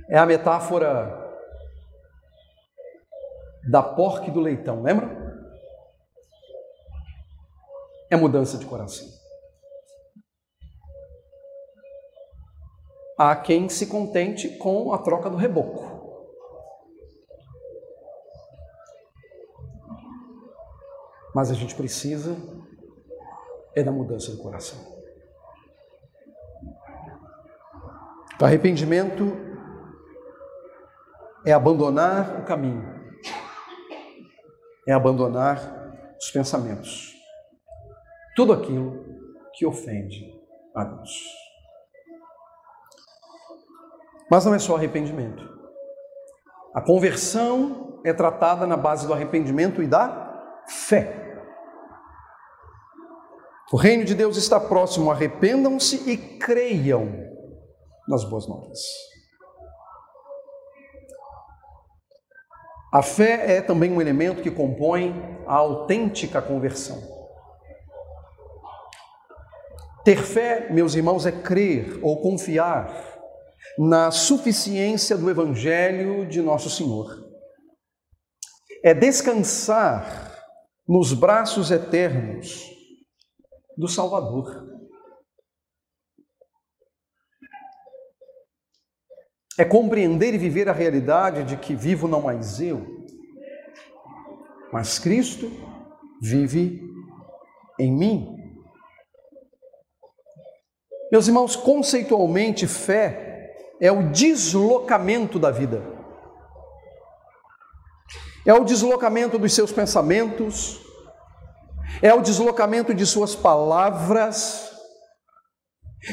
É 0.09 0.17
a 0.17 0.25
metáfora 0.25 1.19
da 3.69 3.83
porca 3.83 4.27
e 4.27 4.31
do 4.31 4.39
leitão, 4.39 4.81
lembra? 4.81 5.21
É 8.09 8.15
mudança 8.15 8.57
de 8.57 8.65
coração. 8.65 9.07
Há 13.17 13.35
quem 13.35 13.69
se 13.69 13.85
contente 13.85 14.57
com 14.57 14.91
a 14.91 14.97
troca 14.97 15.29
do 15.29 15.37
reboco. 15.37 16.01
Mas 21.33 21.49
a 21.49 21.53
gente 21.53 21.75
precisa 21.75 22.35
é 23.75 23.83
da 23.83 23.91
mudança 23.91 24.31
do 24.31 24.37
coração. 24.37 24.79
O 28.39 28.45
arrependimento 28.45 29.37
é 31.45 31.53
abandonar 31.53 32.39
o 32.39 32.43
caminho, 32.43 32.83
é 34.87 34.93
abandonar 34.93 35.59
os 36.19 36.31
pensamentos, 36.31 37.13
tudo 38.35 38.53
aquilo 38.53 39.05
que 39.53 39.65
ofende 39.65 40.41
a 40.75 40.83
Deus. 40.83 41.11
Mas 44.29 44.45
não 44.45 44.55
é 44.55 44.59
só 44.59 44.75
arrependimento. 44.75 45.43
A 46.73 46.81
conversão 46.81 48.01
é 48.05 48.13
tratada 48.13 48.65
na 48.65 48.77
base 48.77 49.05
do 49.05 49.13
arrependimento 49.13 49.83
e 49.83 49.87
da 49.87 50.63
fé. 50.67 51.30
O 53.71 53.77
reino 53.77 54.03
de 54.03 54.13
Deus 54.13 54.35
está 54.35 54.59
próximo, 54.59 55.09
arrependam-se 55.09 56.09
e 56.09 56.17
creiam 56.17 57.07
nas 58.05 58.25
boas 58.25 58.45
novas. 58.45 58.79
A 62.91 63.01
fé 63.01 63.55
é 63.55 63.61
também 63.61 63.89
um 63.89 64.01
elemento 64.01 64.41
que 64.41 64.51
compõe 64.51 65.15
a 65.47 65.53
autêntica 65.53 66.41
conversão. 66.41 67.01
Ter 70.03 70.17
fé, 70.21 70.69
meus 70.69 70.93
irmãos, 70.93 71.25
é 71.25 71.31
crer 71.31 71.97
ou 72.03 72.21
confiar 72.21 72.93
na 73.77 74.11
suficiência 74.11 75.15
do 75.15 75.29
Evangelho 75.29 76.25
de 76.25 76.41
Nosso 76.41 76.69
Senhor. 76.69 77.07
É 78.83 78.93
descansar 78.93 80.35
nos 80.85 81.13
braços 81.13 81.71
eternos 81.71 82.80
do 83.81 83.87
Salvador. 83.87 84.63
É 89.57 89.65
compreender 89.65 90.35
e 90.35 90.37
viver 90.37 90.69
a 90.69 90.71
realidade 90.71 91.43
de 91.43 91.57
que 91.57 91.73
vivo 91.73 92.07
não 92.07 92.21
mais 92.21 92.61
eu, 92.61 92.85
mas 94.71 94.99
Cristo 94.99 95.51
vive 96.21 96.79
em 97.79 97.91
mim. 97.91 98.37
Meus 101.11 101.27
irmãos, 101.27 101.55
conceitualmente, 101.55 102.67
fé 102.67 103.55
é 103.81 103.91
o 103.91 104.11
deslocamento 104.11 105.39
da 105.39 105.49
vida. 105.49 105.81
É 108.45 108.53
o 108.53 108.63
deslocamento 108.63 109.39
dos 109.39 109.53
seus 109.53 109.71
pensamentos, 109.71 110.79
é 112.01 112.13
o 112.13 112.21
deslocamento 112.21 112.93
de 112.93 113.05
suas 113.05 113.35
palavras, 113.35 114.71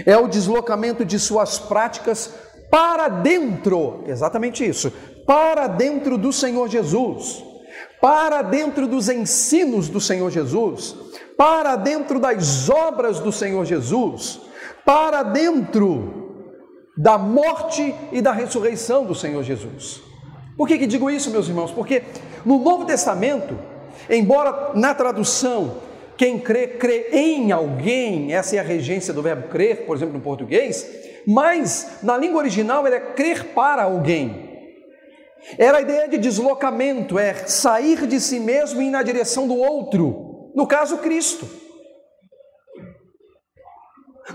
é 0.05 0.17
o 0.17 0.29
deslocamento 0.29 1.05
de 1.05 1.19
suas 1.19 1.59
práticas 1.59 2.33
para 2.71 3.09
dentro, 3.09 4.05
exatamente 4.07 4.67
isso, 4.67 4.93
para 5.27 5.67
dentro 5.67 6.17
do 6.17 6.33
Senhor 6.33 6.69
Jesus, 6.69 7.43
para 8.01 8.43
dentro 8.43 8.87
dos 8.87 9.09
ensinos 9.09 9.89
do 9.89 10.01
Senhor 10.01 10.31
Jesus, 10.31 10.95
para 11.37 11.77
dentro 11.77 12.19
das 12.19 12.69
obras 12.69 13.21
do 13.21 13.33
Senhor 13.33 13.65
Jesus, 13.65 14.41
para 14.85 15.23
dentro 15.23 16.29
da 16.97 17.17
morte 17.17 17.95
e 18.11 18.21
da 18.21 18.33
ressurreição 18.33 19.05
do 19.05 19.15
Senhor 19.15 19.43
Jesus. 19.43 20.03
Por 20.57 20.67
que, 20.67 20.77
que 20.77 20.87
digo 20.87 21.09
isso, 21.09 21.31
meus 21.31 21.49
irmãos? 21.49 21.71
Porque 21.71 22.03
no 22.45 22.59
Novo 22.59 22.85
Testamento, 22.85 23.57
Embora 24.09 24.73
na 24.75 24.95
tradução 24.95 25.89
quem 26.19 26.39
crê, 26.39 26.67
crê 26.67 27.11
em 27.13 27.53
alguém, 27.53 28.35
essa 28.35 28.57
é 28.57 28.59
a 28.59 28.63
regência 28.63 29.15
do 29.15 29.23
verbo 29.23 29.49
crer, 29.49 29.87
por 29.87 29.97
exemplo, 29.97 30.15
no 30.15 30.21
português, 30.21 30.85
mas 31.25 31.99
na 32.03 32.17
língua 32.17 32.41
original 32.41 32.85
ele 32.85 32.97
é 32.97 33.01
crer 33.01 33.55
para 33.55 33.85
alguém. 33.85 34.49
Era 35.57 35.79
a 35.79 35.81
ideia 35.81 36.09
de 36.09 36.19
deslocamento, 36.19 37.19
é 37.19 37.33
sair 37.35 38.05
de 38.07 38.21
si 38.21 38.41
mesmo 38.41 38.83
e 38.83 38.87
ir 38.87 38.91
na 38.91 39.05
direção 39.05 39.47
do 39.47 39.57
outro, 39.57 40.51
no 40.57 40.67
caso, 40.67 40.99
Cristo. 40.99 41.49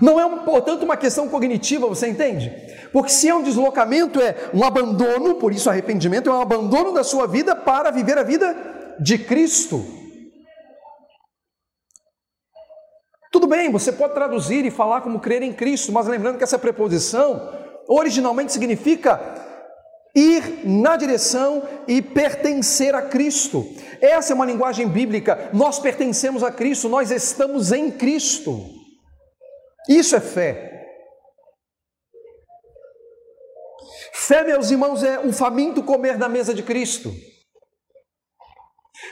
Não 0.00 0.18
é, 0.18 0.44
portanto, 0.44 0.82
uma 0.82 0.96
questão 0.96 1.28
cognitiva, 1.28 1.86
você 1.86 2.08
entende? 2.08 2.50
Porque 2.92 3.10
se 3.10 3.28
é 3.28 3.34
um 3.34 3.42
deslocamento, 3.42 4.20
é 4.20 4.34
um 4.54 4.64
abandono, 4.64 5.34
por 5.34 5.52
isso 5.52 5.68
arrependimento, 5.68 6.30
é 6.30 6.32
um 6.32 6.40
abandono 6.40 6.92
da 6.92 7.04
sua 7.04 7.26
vida 7.26 7.54
para 7.54 7.90
viver 7.90 8.16
a 8.16 8.22
vida 8.22 8.73
de 9.00 9.18
Cristo. 9.18 9.84
Tudo 13.30 13.46
bem, 13.48 13.70
você 13.70 13.90
pode 13.92 14.14
traduzir 14.14 14.64
e 14.64 14.70
falar 14.70 15.00
como 15.00 15.18
crer 15.18 15.42
em 15.42 15.52
Cristo, 15.52 15.90
mas 15.90 16.06
lembrando 16.06 16.38
que 16.38 16.44
essa 16.44 16.58
preposição 16.58 17.52
originalmente 17.88 18.52
significa 18.52 19.20
ir 20.14 20.64
na 20.64 20.96
direção 20.96 21.68
e 21.88 22.00
pertencer 22.00 22.94
a 22.94 23.02
Cristo. 23.02 23.66
Essa 24.00 24.32
é 24.32 24.34
uma 24.34 24.46
linguagem 24.46 24.88
bíblica. 24.88 25.50
Nós 25.52 25.80
pertencemos 25.80 26.44
a 26.44 26.52
Cristo, 26.52 26.88
nós 26.88 27.10
estamos 27.10 27.72
em 27.72 27.90
Cristo. 27.90 28.70
Isso 29.88 30.14
é 30.14 30.20
fé. 30.20 30.70
Fé, 34.12 34.44
meus 34.44 34.70
irmãos, 34.70 35.02
é 35.02 35.18
o 35.18 35.32
faminto 35.32 35.82
comer 35.82 36.16
na 36.16 36.28
mesa 36.28 36.54
de 36.54 36.62
Cristo. 36.62 37.12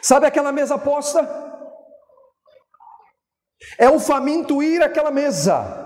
Sabe 0.00 0.26
aquela 0.26 0.52
mesa 0.52 0.78
posta? 0.78 1.28
É 3.78 3.88
o 3.90 4.00
faminto 4.00 4.62
ir 4.62 4.82
àquela 4.82 5.10
mesa 5.10 5.80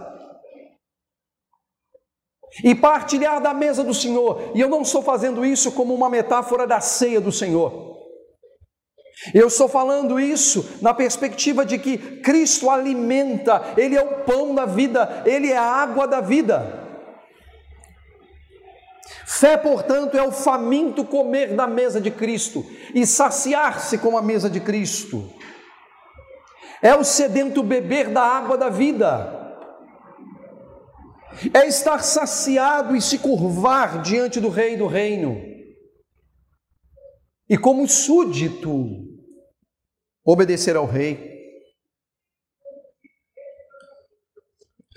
e 2.64 2.74
partilhar 2.74 3.40
da 3.40 3.52
mesa 3.52 3.84
do 3.84 3.92
Senhor. 3.92 4.52
E 4.54 4.60
eu 4.60 4.68
não 4.68 4.82
estou 4.82 5.02
fazendo 5.02 5.44
isso 5.44 5.72
como 5.72 5.94
uma 5.94 6.08
metáfora 6.08 6.66
da 6.66 6.80
ceia 6.80 7.20
do 7.20 7.32
Senhor. 7.32 7.96
Eu 9.32 9.48
estou 9.48 9.68
falando 9.68 10.20
isso 10.20 10.78
na 10.82 10.92
perspectiva 10.92 11.64
de 11.64 11.78
que 11.78 12.20
Cristo 12.20 12.68
alimenta, 12.68 13.74
Ele 13.76 13.96
é 13.96 14.02
o 14.02 14.24
pão 14.24 14.54
da 14.54 14.66
vida, 14.66 15.22
Ele 15.24 15.50
é 15.50 15.56
a 15.56 15.62
água 15.62 16.06
da 16.06 16.20
vida. 16.20 16.85
Fé, 19.28 19.56
portanto, 19.56 20.16
é 20.16 20.22
o 20.22 20.30
faminto 20.30 21.04
comer 21.04 21.56
da 21.56 21.66
mesa 21.66 22.00
de 22.00 22.12
Cristo 22.12 22.64
e 22.94 23.04
saciar-se 23.04 23.98
com 23.98 24.16
a 24.16 24.22
mesa 24.22 24.48
de 24.48 24.60
Cristo. 24.60 25.28
É 26.80 26.94
o 26.94 27.02
sedento 27.02 27.60
beber 27.60 28.08
da 28.08 28.22
água 28.22 28.56
da 28.56 28.68
vida. 28.68 29.34
É 31.52 31.66
estar 31.66 32.04
saciado 32.04 32.94
e 32.94 33.02
se 33.02 33.18
curvar 33.18 34.00
diante 34.00 34.40
do 34.40 34.48
Rei 34.48 34.76
do 34.76 34.86
Reino. 34.86 35.36
E 37.48 37.58
como 37.58 37.88
súdito, 37.88 38.86
obedecer 40.24 40.76
ao 40.76 40.86
Rei. 40.86 41.34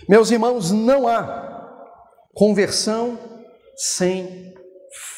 Meus 0.07 0.29
irmãos, 0.29 0.71
não 0.71 1.07
há 1.07 1.49
conversão 2.35 3.28
sem 3.79 4.53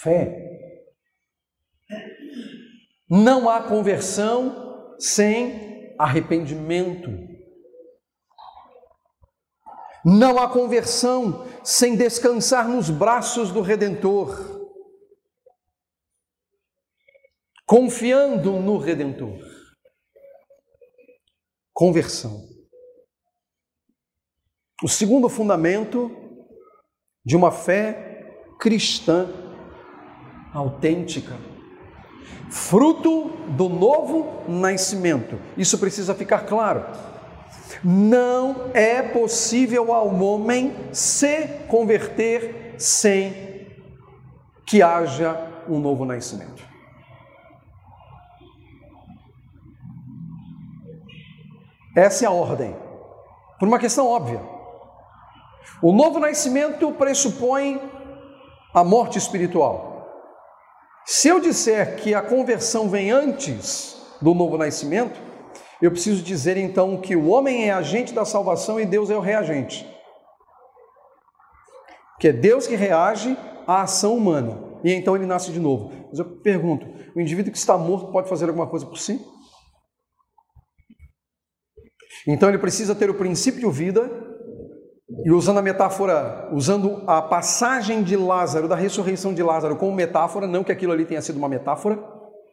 fé. 0.04 0.52
Não 3.10 3.50
há 3.50 3.68
conversão 3.68 4.96
sem 5.00 5.96
arrependimento. 5.98 7.10
Não 10.06 10.38
há 10.38 10.48
conversão 10.48 11.48
sem 11.64 11.96
descansar 11.96 12.68
nos 12.68 12.92
braços 12.92 13.52
do 13.52 13.62
Redentor, 13.62 14.70
confiando 17.66 18.60
no 18.60 18.78
Redentor. 18.78 19.40
Conversão. 21.74 22.48
O 24.84 24.88
segundo 24.88 25.30
fundamento 25.30 26.10
de 27.24 27.36
uma 27.36 27.52
fé 27.52 28.11
cristã 28.62 29.28
autêntica, 30.54 31.36
fruto 32.52 33.30
do 33.48 33.68
novo 33.68 34.44
nascimento. 34.48 35.40
Isso 35.58 35.80
precisa 35.80 36.14
ficar 36.14 36.46
claro. 36.46 36.86
Não 37.84 38.70
é 38.76 39.02
possível 39.02 39.92
ao 39.92 40.14
homem 40.22 40.76
se 40.94 41.48
converter 41.68 42.76
sem 42.78 43.68
que 44.64 44.84
haja 44.84 45.64
um 45.68 45.80
novo 45.80 46.06
nascimento. 46.06 46.64
Essa 51.96 52.26
é 52.26 52.28
a 52.28 52.32
ordem, 52.32 52.76
por 53.58 53.68
uma 53.68 53.80
questão 53.80 54.08
óbvia. 54.08 54.40
O 55.82 55.92
novo 55.92 56.20
nascimento 56.20 56.92
pressupõe 56.92 58.01
a 58.74 58.84
morte 58.84 59.18
espiritual. 59.18 59.92
Se 61.06 61.28
eu 61.28 61.40
disser 61.40 61.98
que 61.98 62.14
a 62.14 62.22
conversão 62.22 62.90
vem 62.90 63.12
antes 63.12 63.98
do 64.22 64.34
novo 64.34 64.58
nascimento, 64.58 65.20
eu 65.82 65.92
preciso 65.92 66.22
dizer 66.22 66.58
então 66.58 67.02
que 67.02 67.16
o 67.16 67.28
homem 67.28 67.68
é 67.68 67.72
agente 67.72 68.14
da 68.14 68.24
salvação 68.24 68.80
e 68.80 68.86
Deus 68.86 69.10
é 69.10 69.18
o 69.18 69.20
reagente. 69.20 69.86
Que 72.20 72.28
é 72.28 72.32
Deus 72.32 72.68
que 72.68 72.76
reage 72.76 73.36
à 73.66 73.82
ação 73.82 74.16
humana. 74.16 74.72
E 74.84 74.94
então 74.94 75.16
ele 75.16 75.26
nasce 75.26 75.52
de 75.52 75.60
novo. 75.60 75.92
Mas 76.10 76.20
eu 76.20 76.26
pergunto: 76.42 76.86
o 77.16 77.20
indivíduo 77.20 77.52
que 77.52 77.58
está 77.58 77.78
morto 77.78 78.12
pode 78.12 78.30
fazer 78.30 78.48
alguma 78.48 78.68
coisa 78.68 78.86
por 78.86 78.98
si? 78.98 79.20
Então 82.28 82.50
ele 82.50 82.60
precisa 82.60 82.94
ter 82.94 83.10
o 83.10 83.16
princípio 83.16 83.60
de 83.60 83.76
vida 83.76 84.31
e 85.26 85.32
usando 85.32 85.60
a 85.60 85.62
metáfora, 85.62 86.50
usando 86.52 87.04
a 87.06 87.22
passagem 87.22 88.02
de 88.04 88.16
Lázaro, 88.16 88.68
da 88.68 88.76
ressurreição 88.76 89.34
de 89.34 89.44
Lázaro 89.44 89.76
como 89.76 89.94
metáfora, 89.94 90.48
não 90.48 90.64
que 90.64 90.72
aquilo 90.72 90.94
ali 90.94 91.06
tenha 91.06 91.22
sido 91.22 91.38
uma 91.38 91.50
metáfora, 91.50 92.02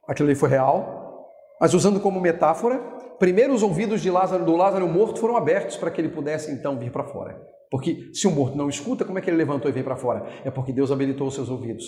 aquilo 0.08 0.28
ali 0.28 0.36
foi 0.36 0.48
real, 0.48 1.28
mas 1.60 1.74
usando 1.74 2.00
como 2.00 2.20
metáfora, 2.20 2.78
primeiro 3.18 3.54
os 3.54 3.62
ouvidos 3.62 4.00
de 4.00 4.10
Lázaro, 4.10 4.44
do 4.44 4.56
Lázaro 4.56 4.88
morto, 4.88 5.20
foram 5.20 5.36
abertos 5.36 5.76
para 5.76 5.90
que 5.90 6.00
ele 6.00 6.08
pudesse 6.08 6.50
então 6.50 6.78
vir 6.78 6.90
para 6.90 7.04
fora. 7.04 7.40
Porque 7.70 8.10
se 8.12 8.26
o 8.26 8.30
morto 8.30 8.56
não 8.56 8.68
escuta, 8.68 9.04
como 9.04 9.18
é 9.18 9.22
que 9.22 9.28
ele 9.28 9.36
levantou 9.36 9.70
e 9.70 9.72
veio 9.72 9.84
para 9.84 9.96
fora? 9.96 10.26
É 10.44 10.50
porque 10.50 10.72
Deus 10.72 10.90
habilitou 10.90 11.28
os 11.28 11.34
seus 11.34 11.50
ouvidos. 11.50 11.84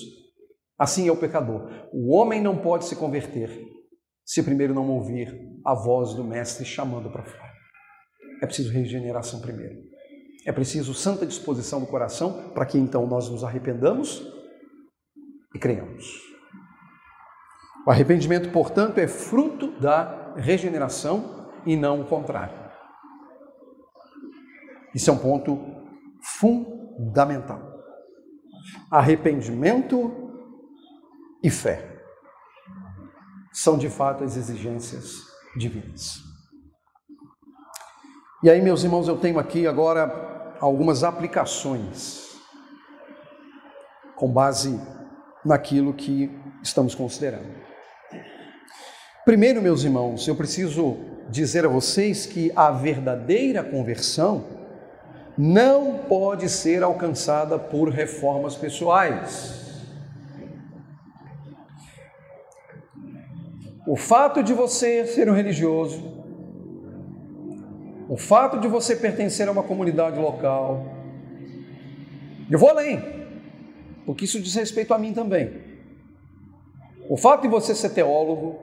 Assim 0.78 1.09
é 1.09 1.12
o 1.12 1.16
pecador. 1.16 1.68
O 1.92 2.14
homem 2.14 2.40
não 2.40 2.59
pode 2.59 2.85
se 2.85 2.96
converter 2.96 3.50
se 4.24 4.42
primeiro 4.42 4.74
não 4.74 4.88
ouvir 4.90 5.35
a 5.64 5.74
voz 5.74 6.14
do 6.14 6.22
Mestre 6.22 6.64
chamando 6.64 7.11
para 7.11 7.24
fora. 7.24 7.50
É 8.42 8.46
preciso 8.46 8.72
regeneração 8.72 9.40
primeiro. 9.40 9.89
É 10.50 10.52
preciso 10.52 10.92
santa 10.92 11.24
disposição 11.24 11.78
do 11.78 11.86
coração 11.86 12.50
para 12.52 12.66
que 12.66 12.76
então 12.76 13.06
nós 13.06 13.28
nos 13.28 13.44
arrependamos 13.44 14.20
e 15.54 15.60
creiamos. 15.60 16.22
O 17.86 17.90
arrependimento, 17.92 18.50
portanto, 18.50 18.98
é 18.98 19.06
fruto 19.06 19.70
da 19.80 20.34
regeneração 20.34 21.52
e 21.64 21.76
não 21.76 22.00
o 22.00 22.04
contrário. 22.04 22.58
Isso 24.92 25.08
é 25.08 25.12
um 25.12 25.18
ponto 25.18 25.56
fundamental. 26.20 27.62
Arrependimento 28.90 30.32
e 31.44 31.48
fé 31.48 32.02
são 33.52 33.78
de 33.78 33.88
fato 33.88 34.24
as 34.24 34.36
exigências 34.36 35.28
divinas. 35.56 36.28
E 38.42 38.50
aí, 38.50 38.60
meus 38.60 38.82
irmãos, 38.82 39.06
eu 39.06 39.16
tenho 39.16 39.38
aqui 39.38 39.64
agora 39.64 40.30
algumas 40.60 41.02
aplicações 41.02 42.38
com 44.14 44.28
base 44.28 44.78
naquilo 45.44 45.94
que 45.94 46.30
estamos 46.62 46.94
considerando. 46.94 47.48
Primeiro, 49.24 49.62
meus 49.62 49.82
irmãos, 49.84 50.28
eu 50.28 50.36
preciso 50.36 50.96
dizer 51.30 51.64
a 51.64 51.68
vocês 51.68 52.26
que 52.26 52.52
a 52.54 52.70
verdadeira 52.70 53.62
conversão 53.62 54.44
não 55.38 55.98
pode 56.08 56.48
ser 56.48 56.82
alcançada 56.82 57.58
por 57.58 57.88
reformas 57.88 58.56
pessoais. 58.56 59.58
O 63.86 63.96
fato 63.96 64.42
de 64.42 64.52
você 64.52 65.06
ser 65.06 65.30
um 65.30 65.34
religioso, 65.34 66.19
o 68.10 68.16
fato 68.16 68.58
de 68.58 68.66
você 68.66 68.96
pertencer 68.96 69.46
a 69.46 69.52
uma 69.52 69.62
comunidade 69.62 70.18
local. 70.18 70.84
Eu 72.50 72.58
vou 72.58 72.68
além, 72.68 73.00
porque 74.04 74.24
isso 74.24 74.40
diz 74.40 74.52
respeito 74.56 74.92
a 74.92 74.98
mim 74.98 75.14
também. 75.14 75.62
O 77.08 77.16
fato 77.16 77.42
de 77.42 77.48
você 77.48 77.72
ser 77.72 77.90
teólogo 77.90 78.58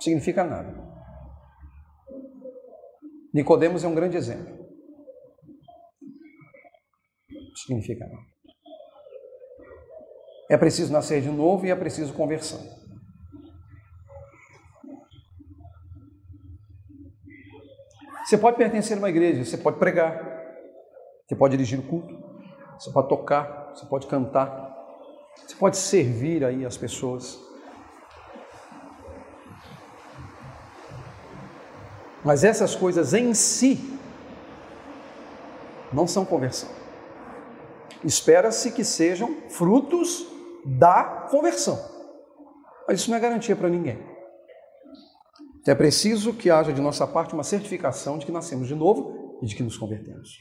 significa 0.00 0.42
nada. 0.42 0.74
Nicodemos 3.30 3.84
é 3.84 3.88
um 3.88 3.94
grande 3.94 4.16
exemplo. 4.16 4.66
Significa 7.56 8.06
nada. 8.06 8.26
É 10.48 10.56
preciso 10.56 10.90
nascer 10.90 11.20
de 11.20 11.28
novo 11.28 11.66
e 11.66 11.70
é 11.70 11.76
preciso 11.76 12.14
conversão. 12.14 12.85
Você 18.26 18.36
pode 18.36 18.56
pertencer 18.56 18.96
a 18.96 18.98
uma 18.98 19.08
igreja, 19.08 19.44
você 19.44 19.56
pode 19.56 19.78
pregar, 19.78 20.20
você 21.24 21.36
pode 21.36 21.52
dirigir 21.52 21.78
o 21.78 21.82
culto, 21.84 22.12
você 22.76 22.90
pode 22.90 23.08
tocar, 23.08 23.70
você 23.72 23.86
pode 23.86 24.08
cantar, 24.08 24.76
você 25.46 25.54
pode 25.54 25.76
servir 25.76 26.44
aí 26.44 26.66
as 26.66 26.76
pessoas. 26.76 27.38
Mas 32.24 32.42
essas 32.42 32.74
coisas 32.74 33.14
em 33.14 33.32
si 33.32 33.96
não 35.92 36.08
são 36.08 36.24
conversão. 36.24 36.68
Espera-se 38.02 38.72
que 38.72 38.82
sejam 38.82 39.36
frutos 39.50 40.26
da 40.64 41.28
conversão. 41.30 41.78
Mas 42.88 42.98
isso 42.98 43.08
não 43.08 43.18
é 43.18 43.20
garantia 43.20 43.54
para 43.54 43.68
ninguém. 43.68 44.15
Então 45.66 45.72
é 45.72 45.76
preciso 45.78 46.32
que 46.32 46.48
haja 46.48 46.72
de 46.72 46.80
nossa 46.80 47.04
parte 47.08 47.34
uma 47.34 47.42
certificação 47.42 48.18
de 48.18 48.24
que 48.24 48.30
nascemos 48.30 48.68
de 48.68 48.74
novo 48.76 49.40
e 49.42 49.46
de 49.46 49.56
que 49.56 49.64
nos 49.64 49.76
convertemos. 49.76 50.38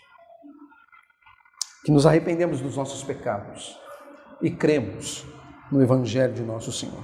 Que 1.83 1.91
nos 1.91 2.05
arrependemos 2.05 2.61
dos 2.61 2.77
nossos 2.77 3.03
pecados 3.03 3.75
e 4.39 4.51
cremos 4.51 5.25
no 5.71 5.81
Evangelho 5.81 6.31
de 6.31 6.43
nosso 6.43 6.71
Senhor. 6.71 7.03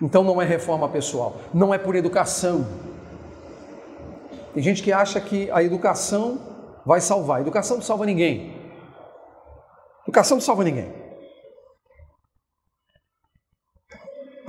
Então 0.00 0.22
não 0.22 0.40
é 0.40 0.44
reforma 0.44 0.88
pessoal, 0.88 1.40
não 1.52 1.74
é 1.74 1.78
por 1.78 1.96
educação. 1.96 2.64
Tem 4.54 4.62
gente 4.62 4.80
que 4.80 4.92
acha 4.92 5.20
que 5.20 5.50
a 5.50 5.64
educação 5.64 6.38
vai 6.86 7.00
salvar. 7.00 7.38
A 7.38 7.40
educação 7.40 7.78
não 7.78 7.82
salva 7.82 8.06
ninguém. 8.06 8.54
A 9.98 10.02
educação 10.04 10.36
não 10.36 10.42
salva 10.42 10.62
ninguém. 10.62 10.94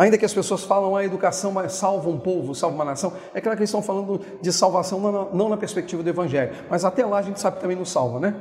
Ainda 0.01 0.17
que 0.17 0.25
as 0.25 0.33
pessoas 0.33 0.63
falam 0.63 0.95
a 0.95 1.05
educação 1.05 1.53
salva 1.69 2.09
um 2.09 2.19
povo, 2.19 2.55
salva 2.55 2.73
uma 2.73 2.83
nação, 2.83 3.13
é 3.35 3.39
claro 3.39 3.55
que 3.55 3.61
eles 3.61 3.69
estão 3.69 3.83
falando 3.83 4.17
de 4.41 4.51
salvação 4.51 4.99
não 5.31 5.47
na, 5.47 5.55
perspectiva 5.57 6.01
do 6.01 6.09
Evangelho, 6.09 6.55
mas 6.71 6.83
até 6.83 7.05
lá 7.05 7.19
a 7.19 7.21
gente 7.21 7.39
sabe 7.39 7.57
que 7.57 7.61
também 7.61 7.77
não 7.77 7.85
salva, 7.85 8.19
né? 8.19 8.33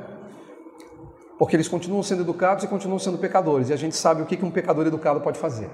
Porque 1.37 1.55
eles 1.55 1.67
continuam 1.67 2.01
sendo 2.01 2.23
educados 2.23 2.63
e 2.63 2.67
continuam 2.67 2.97
sendo 2.97 3.19
pecadores, 3.19 3.69
e 3.69 3.73
a 3.73 3.75
gente 3.75 3.95
sabe 3.95 4.23
o 4.23 4.25
que 4.25 4.43
um 4.43 4.49
pecador 4.49 4.87
educado 4.87 5.21
pode 5.21 5.37
fazer. 5.37 5.69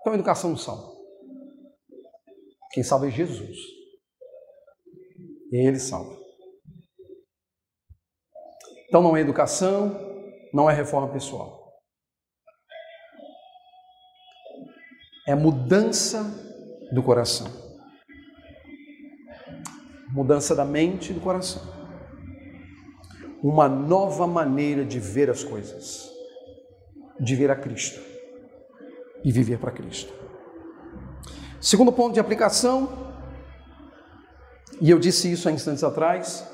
Então 0.00 0.14
a 0.14 0.14
educação 0.14 0.48
não 0.48 0.56
salva. 0.56 0.90
Quem 2.72 2.82
salva 2.82 3.08
é 3.08 3.10
Jesus. 3.10 3.58
E 5.52 5.68
Ele 5.68 5.78
salva. 5.78 6.16
Então 8.88 9.02
não 9.02 9.14
é 9.14 9.20
educação, 9.20 10.00
não 10.50 10.70
é 10.70 10.72
reforma 10.72 11.08
pessoal. 11.08 11.65
É 15.26 15.34
mudança 15.34 16.22
do 16.92 17.02
coração. 17.02 17.48
Mudança 20.12 20.54
da 20.54 20.64
mente 20.64 21.10
e 21.10 21.14
do 21.14 21.20
coração. 21.20 21.60
Uma 23.42 23.68
nova 23.68 24.26
maneira 24.26 24.84
de 24.84 25.00
ver 25.00 25.28
as 25.28 25.42
coisas, 25.42 26.08
de 27.18 27.34
ver 27.34 27.50
a 27.50 27.56
Cristo 27.56 28.00
e 29.24 29.32
viver 29.32 29.58
para 29.58 29.72
Cristo. 29.72 30.12
Segundo 31.60 31.92
ponto 31.92 32.14
de 32.14 32.20
aplicação, 32.20 33.12
e 34.80 34.88
eu 34.88 34.98
disse 34.98 35.30
isso 35.30 35.48
há 35.48 35.52
instantes 35.52 35.82
atrás, 35.82 36.46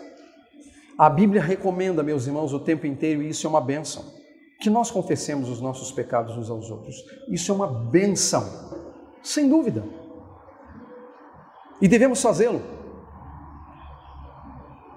a 0.97 1.11
Bíblia 1.11 1.43
recomenda, 1.43 2.03
meus 2.03 2.27
irmãos, 2.27 2.53
o 2.55 2.61
tempo 2.61 2.87
inteiro, 2.87 3.23
e 3.23 3.29
isso 3.29 3.47
é 3.47 3.51
uma 3.51 3.61
bênção 3.61 4.22
que 4.63 4.71
nós 4.71 4.93
confessemos 4.93 5.49
os 5.49 5.61
nossos 5.61 5.91
pecados 5.91 6.37
uns 6.37 6.49
aos 6.49 6.71
outros. 6.71 7.05
Isso 7.29 7.51
é 7.51 7.55
uma 7.55 7.67
benção, 7.67 8.49
sem 9.21 9.49
dúvida. 9.49 9.85
E 11.81 11.89
devemos 11.89 12.23
fazê-lo. 12.23 12.63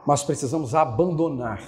Mas 0.06 0.24
precisamos 0.24 0.76
abandonar. 0.76 1.64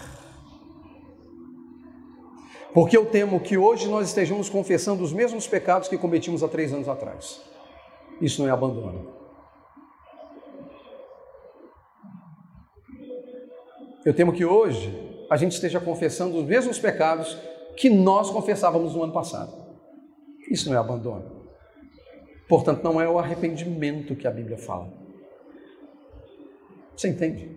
Porque 2.71 2.95
eu 2.95 3.07
temo 3.07 3.39
que 3.39 3.57
hoje 3.57 3.89
nós 3.89 4.09
estejamos 4.09 4.47
confessando 4.47 5.03
os 5.03 5.11
mesmos 5.11 5.47
pecados 5.47 5.89
que 5.89 5.97
cometimos 5.97 6.43
há 6.43 6.47
três 6.47 6.71
anos 6.71 6.87
atrás. 6.87 7.41
Isso 8.21 8.43
não 8.43 8.47
é 8.47 8.51
abandono. 8.51 9.07
Eu 14.05 14.13
temo 14.13 14.31
que 14.31 14.45
hoje 14.45 15.25
a 15.31 15.35
gente 15.35 15.53
esteja 15.53 15.79
confessando 15.79 16.37
os 16.37 16.45
mesmos 16.45 16.77
pecados 16.77 17.35
que 17.77 17.89
nós 17.89 18.29
confessávamos 18.31 18.95
no 18.95 19.03
ano 19.03 19.13
passado. 19.13 19.53
Isso 20.49 20.67
não 20.67 20.75
é 20.75 20.79
abandono. 20.79 21.47
Portanto, 22.49 22.83
não 22.83 22.99
é 22.99 23.07
o 23.07 23.19
arrependimento 23.19 24.15
que 24.15 24.27
a 24.27 24.31
Bíblia 24.31 24.57
fala. 24.57 24.91
Você 26.95 27.09
entende? 27.09 27.55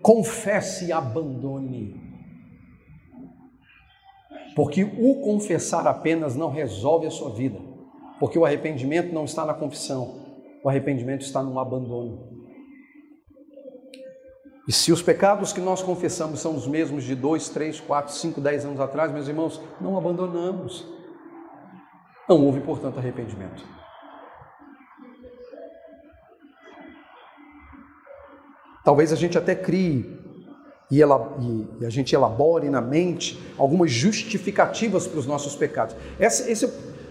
Confesse 0.00 0.86
e 0.86 0.92
abandone. 0.92 2.00
Porque 4.54 4.84
o 4.84 5.20
confessar 5.20 5.86
apenas 5.86 6.34
não 6.34 6.50
resolve 6.50 7.06
a 7.06 7.10
sua 7.10 7.30
vida. 7.30 7.58
Porque 8.18 8.38
o 8.38 8.44
arrependimento 8.44 9.12
não 9.12 9.24
está 9.24 9.44
na 9.44 9.52
confissão, 9.52 10.24
o 10.62 10.68
arrependimento 10.68 11.20
está 11.20 11.42
no 11.42 11.58
abandono. 11.58 12.35
E 14.66 14.72
se 14.72 14.90
os 14.90 15.00
pecados 15.00 15.52
que 15.52 15.60
nós 15.60 15.80
confessamos 15.80 16.40
são 16.40 16.56
os 16.56 16.66
mesmos 16.66 17.04
de 17.04 17.14
2, 17.14 17.48
3, 17.50 17.80
4, 17.80 18.12
5, 18.12 18.40
10 18.40 18.64
anos 18.64 18.80
atrás, 18.80 19.12
meus 19.12 19.28
irmãos, 19.28 19.60
não 19.80 19.96
abandonamos. 19.96 20.84
Não 22.28 22.44
houve, 22.44 22.60
portanto, 22.60 22.98
arrependimento. 22.98 23.62
Talvez 28.84 29.12
a 29.12 29.16
gente 29.16 29.38
até 29.38 29.54
crie 29.54 30.18
e, 30.90 30.98
e, 30.98 31.84
a 31.84 31.90
gente 31.90 32.14
elabore 32.14 32.68
na 32.68 32.80
mente 32.80 33.40
algumas 33.56 33.90
justificativas 33.90 35.06
para 35.06 35.18
os 35.18 35.26
nossos 35.26 35.54
pecados. 35.54 35.96
Esse, 36.18 36.50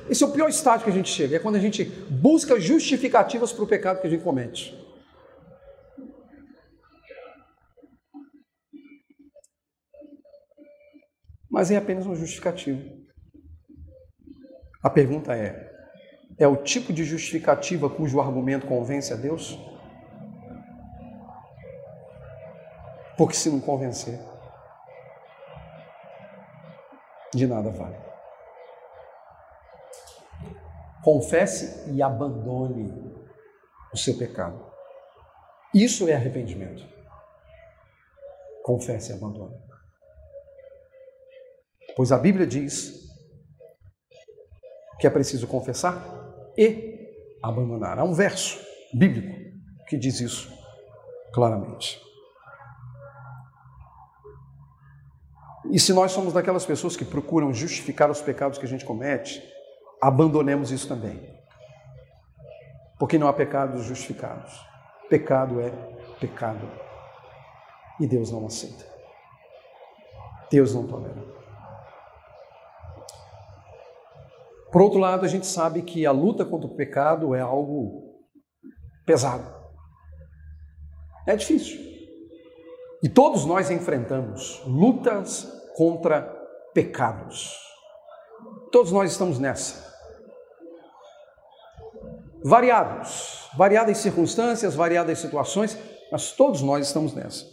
esse 0.09 0.23
é 0.23 0.27
o 0.27 0.31
pior 0.31 0.49
estágio 0.49 0.83
que 0.83 0.89
a 0.89 0.93
gente 0.93 1.09
chega, 1.09 1.37
é 1.37 1.39
quando 1.39 1.55
a 1.55 1.59
gente 1.59 1.83
busca 2.09 2.59
justificativas 2.59 3.51
para 3.51 3.63
o 3.63 3.67
pecado 3.67 4.01
que 4.01 4.07
a 4.07 4.09
gente 4.09 4.23
comete. 4.23 4.84
Mas 11.55 11.71
é 11.71 11.77
apenas 11.77 12.05
um 12.05 12.13
justificativo. 12.13 12.83
A 14.83 14.89
pergunta 14.89 15.33
é: 15.33 15.71
é 16.37 16.45
o 16.45 16.57
tipo 16.57 16.91
de 16.91 17.05
justificativa 17.05 17.89
cujo 17.89 18.19
argumento 18.19 18.67
convence 18.67 19.13
a 19.13 19.15
Deus? 19.15 19.57
Porque 23.17 23.37
se 23.37 23.49
não 23.49 23.61
convencer, 23.61 24.19
de 27.33 27.47
nada 27.47 27.69
vale. 27.69 27.95
Confesse 31.01 31.89
e 31.89 32.03
abandone 32.03 33.15
o 33.93 33.97
seu 33.97 34.17
pecado. 34.17 34.59
Isso 35.73 36.09
é 36.09 36.15
arrependimento. 36.15 36.85
Confesse 38.61 39.13
e 39.13 39.15
abandone. 39.15 39.64
Pois 41.95 42.11
a 42.11 42.17
Bíblia 42.17 42.45
diz 42.45 43.05
que 44.99 45.07
é 45.07 45.09
preciso 45.09 45.47
confessar 45.47 46.03
e 46.57 46.95
abandonar. 47.41 47.99
Há 47.99 48.03
um 48.03 48.13
verso 48.13 48.59
bíblico 48.93 49.33
que 49.87 49.97
diz 49.97 50.19
isso 50.19 50.51
claramente. 51.33 52.01
E 55.71 55.79
se 55.79 55.93
nós 55.93 56.11
somos 56.11 56.33
daquelas 56.33 56.65
pessoas 56.65 56.95
que 56.95 57.05
procuram 57.05 57.53
justificar 57.53 58.09
os 58.09 58.21
pecados 58.21 58.57
que 58.57 58.65
a 58.65 58.67
gente 58.67 58.85
comete, 58.85 59.41
abandonemos 60.01 60.71
isso 60.71 60.87
também. 60.87 61.33
Porque 62.99 63.17
não 63.17 63.27
há 63.27 63.33
pecados 63.33 63.83
justificados. 63.83 64.53
Pecado 65.09 65.59
é 65.59 65.71
pecado. 66.19 66.69
E 67.99 68.07
Deus 68.07 68.31
não 68.31 68.45
aceita. 68.45 68.85
Deus 70.49 70.73
não 70.73 70.87
tolera. 70.87 71.34
Por 74.75 74.81
outro 74.81 74.99
lado, 74.99 75.23
a 75.23 75.29
gente 75.29 75.47
sabe 75.47 75.83
que 75.83 76.05
a 76.05 76.11
luta 76.11 76.43
contra 76.43 76.67
o 76.67 76.75
pecado 76.75 77.33
é 77.33 77.39
algo 77.39 78.19
pesado. 79.05 79.49
É 81.25 81.33
difícil. 81.33 81.79
E 83.01 83.07
todos 83.07 83.45
nós 83.45 83.71
enfrentamos 83.71 84.61
lutas 84.65 85.49
contra 85.77 86.23
pecados. 86.73 87.57
Todos 88.69 88.91
nós 88.91 89.13
estamos 89.13 89.39
nessa. 89.39 89.95
Variados, 92.43 93.49
variadas 93.55 93.99
circunstâncias, 93.99 94.75
variadas 94.75 95.19
situações, 95.19 95.77
mas 96.11 96.33
todos 96.33 96.61
nós 96.61 96.85
estamos 96.85 97.13
nessa. 97.13 97.45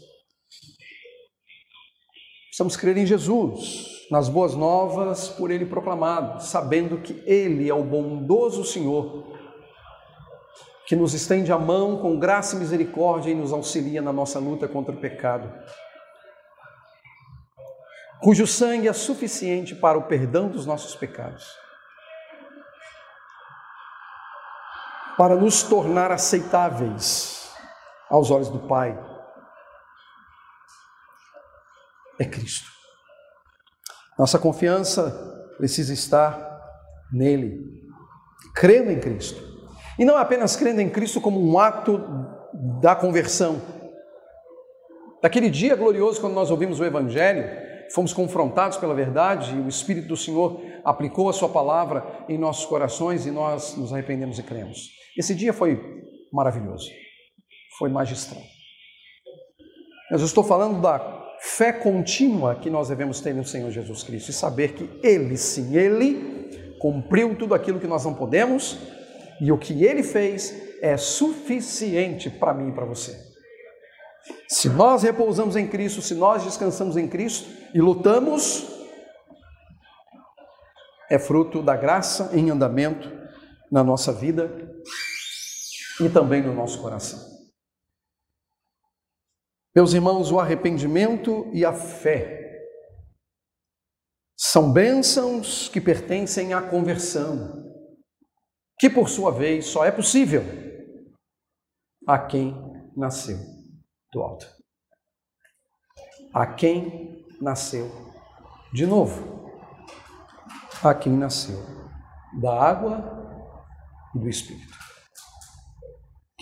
Precisamos 2.47 2.77
crer 2.77 2.97
em 2.97 3.07
Jesus, 3.07 4.02
nas 4.13 4.29
boas 4.29 4.55
novas 4.55 5.31
por 5.31 5.51
ele 5.51 5.65
proclamado, 5.65 6.43
sabendo 6.43 6.99
que 6.99 7.25
ele 7.25 7.71
é 7.71 7.73
o 7.73 7.83
bondoso 7.83 8.63
Senhor, 8.63 9.25
que 10.87 10.95
nos 10.95 11.15
estende 11.15 11.51
a 11.51 11.59
mão 11.59 11.97
com 11.97 12.19
graça 12.19 12.55
e 12.55 12.59
misericórdia 12.59 13.31
e 13.31 13.35
nos 13.35 13.55
auxilia 13.55 14.03
na 14.03 14.13
nossa 14.13 14.39
luta 14.39 14.69
contra 14.69 14.95
o 14.95 14.99
pecado, 14.99 15.51
cujo 18.21 18.47
sangue 18.47 18.87
é 18.87 18.93
suficiente 18.93 19.75
para 19.75 19.97
o 19.97 20.03
perdão 20.03 20.47
dos 20.47 20.67
nossos 20.67 20.95
pecados, 20.95 21.51
para 25.17 25.37
nos 25.37 25.63
tornar 25.63 26.13
aceitáveis 26.13 27.51
aos 28.11 28.31
olhos 28.31 28.51
do 28.51 28.59
Pai. 28.59 28.93
É 32.21 32.27
Cristo. 32.27 32.82
Nossa 34.19 34.39
confiança 34.39 35.11
precisa 35.57 35.93
estar 35.93 36.61
nele, 37.13 37.83
crendo 38.55 38.91
em 38.91 39.01
Cristo. 39.01 39.43
E 39.99 40.05
não 40.05 40.17
apenas 40.17 40.57
crendo 40.57 40.81
em 40.81 40.89
Cristo 40.89 41.21
como 41.21 41.41
um 41.41 41.59
ato 41.59 42.01
da 42.81 42.95
conversão. 42.95 43.61
Daquele 45.23 45.49
dia 45.49 45.77
glorioso, 45.77 46.21
quando 46.21 46.35
nós 46.35 46.51
ouvimos 46.51 46.81
o 46.81 46.85
Evangelho, 46.85 47.45
fomos 47.95 48.13
confrontados 48.13 48.77
pela 48.77 48.95
verdade 48.95 49.55
e 49.55 49.61
o 49.61 49.69
Espírito 49.69 50.09
do 50.09 50.17
Senhor 50.17 50.61
aplicou 50.85 51.29
a 51.29 51.33
Sua 51.33 51.49
palavra 51.49 52.25
em 52.29 52.39
nossos 52.39 52.65
corações 52.65 53.27
e 53.27 53.31
nós 53.31 53.77
nos 53.77 53.93
arrependemos 53.93 54.39
e 54.39 54.43
cremos. 54.43 54.91
Esse 55.17 55.35
dia 55.35 55.53
foi 55.53 55.81
maravilhoso, 56.33 56.89
foi 57.79 57.91
magistral. 57.91 58.43
Mas 60.11 60.21
eu 60.21 60.27
estou 60.27 60.43
falando 60.43 60.81
da 60.81 61.22
fé 61.43 61.73
contínua 61.73 62.55
que 62.55 62.71
nós 62.71 62.89
devemos 62.89 63.21
ter 63.21 63.35
no 63.35 63.45
Senhor 63.45 63.69
Jesus 63.73 64.05
Cristo 64.05 64.31
e 64.31 64.33
saber 64.33 64.75
que 64.75 64.89
Ele, 65.03 65.37
sim, 65.37 65.77
Ele 65.77 66.77
cumpriu 66.79 67.35
tudo 67.35 67.53
aquilo 67.53 67.81
que 67.81 67.87
nós 67.87 68.05
não 68.05 68.15
podemos 68.15 68.79
e 69.41 69.51
o 69.51 69.59
que 69.59 69.85
Ele 69.85 70.05
fez 70.05 70.55
é 70.81 70.97
suficiente 70.97 72.31
para 72.31 72.55
mim 72.55 72.69
e 72.69 72.73
para 72.73 72.85
você. 72.85 73.19
Se 74.49 74.69
nós 74.69 75.03
repousamos 75.03 75.57
em 75.57 75.67
Cristo, 75.67 76.01
se 76.01 76.15
nós 76.15 76.45
descansamos 76.45 76.97
em 76.97 77.09
Cristo 77.09 77.49
e 77.75 77.81
lutamos, 77.81 78.65
é 81.11 81.19
fruto 81.19 81.61
da 81.61 81.77
graça 81.77 82.31
em 82.33 82.51
andamento 82.51 83.11
na 83.71 83.83
nossa 83.83 84.13
vida 84.13 84.49
e 86.01 86.09
também 86.09 86.41
no 86.41 86.55
nosso 86.55 86.81
coração. 86.81 87.32
Meus 89.75 89.95
irmãos, 89.95 90.31
o 90.31 90.39
arrependimento 90.39 91.51
e 91.53 91.65
a 91.65 91.73
fé 91.73 92.43
são 94.37 94.71
bênçãos 94.71 95.69
que 95.69 95.81
pertencem 95.81 96.53
à 96.53 96.61
conversão, 96.61 97.63
que 98.79 98.91
por 98.91 99.09
sua 99.09 99.31
vez 99.31 99.67
só 99.67 99.85
é 99.85 99.91
possível 99.91 100.43
a 102.07 102.19
quem 102.19 102.55
nasceu 102.95 103.39
do 104.13 104.21
alto. 104.21 104.47
A 106.35 106.47
quem 106.47 107.25
nasceu 107.41 107.91
de 108.75 108.87
novo. 108.87 109.51
A 110.83 110.95
quem 110.95 111.13
nasceu 111.13 111.59
da 112.41 112.53
água 112.53 113.23
e 114.15 114.19
do 114.19 114.29
Espírito. 114.29 114.92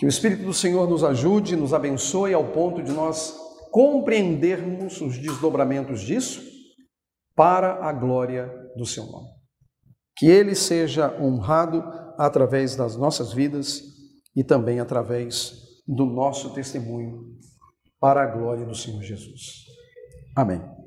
Que 0.01 0.05
o 0.07 0.09
Espírito 0.09 0.45
do 0.45 0.53
Senhor 0.53 0.89
nos 0.89 1.03
ajude, 1.03 1.55
nos 1.55 1.75
abençoe 1.75 2.33
ao 2.33 2.43
ponto 2.43 2.81
de 2.81 2.91
nós 2.91 3.37
compreendermos 3.69 4.99
os 4.99 5.15
desdobramentos 5.19 6.01
disso 6.01 6.41
para 7.35 7.87
a 7.87 7.93
glória 7.93 8.51
do 8.75 8.83
seu 8.83 9.05
nome. 9.05 9.29
Que 10.17 10.25
ele 10.25 10.55
seja 10.55 11.15
honrado 11.21 11.83
através 12.17 12.75
das 12.75 12.95
nossas 12.95 13.31
vidas 13.31 13.83
e 14.35 14.43
também 14.43 14.79
através 14.79 15.53
do 15.87 16.07
nosso 16.07 16.51
testemunho 16.51 17.37
para 17.99 18.23
a 18.23 18.25
glória 18.25 18.65
do 18.65 18.73
Senhor 18.73 19.03
Jesus. 19.03 19.65
Amém. 20.35 20.80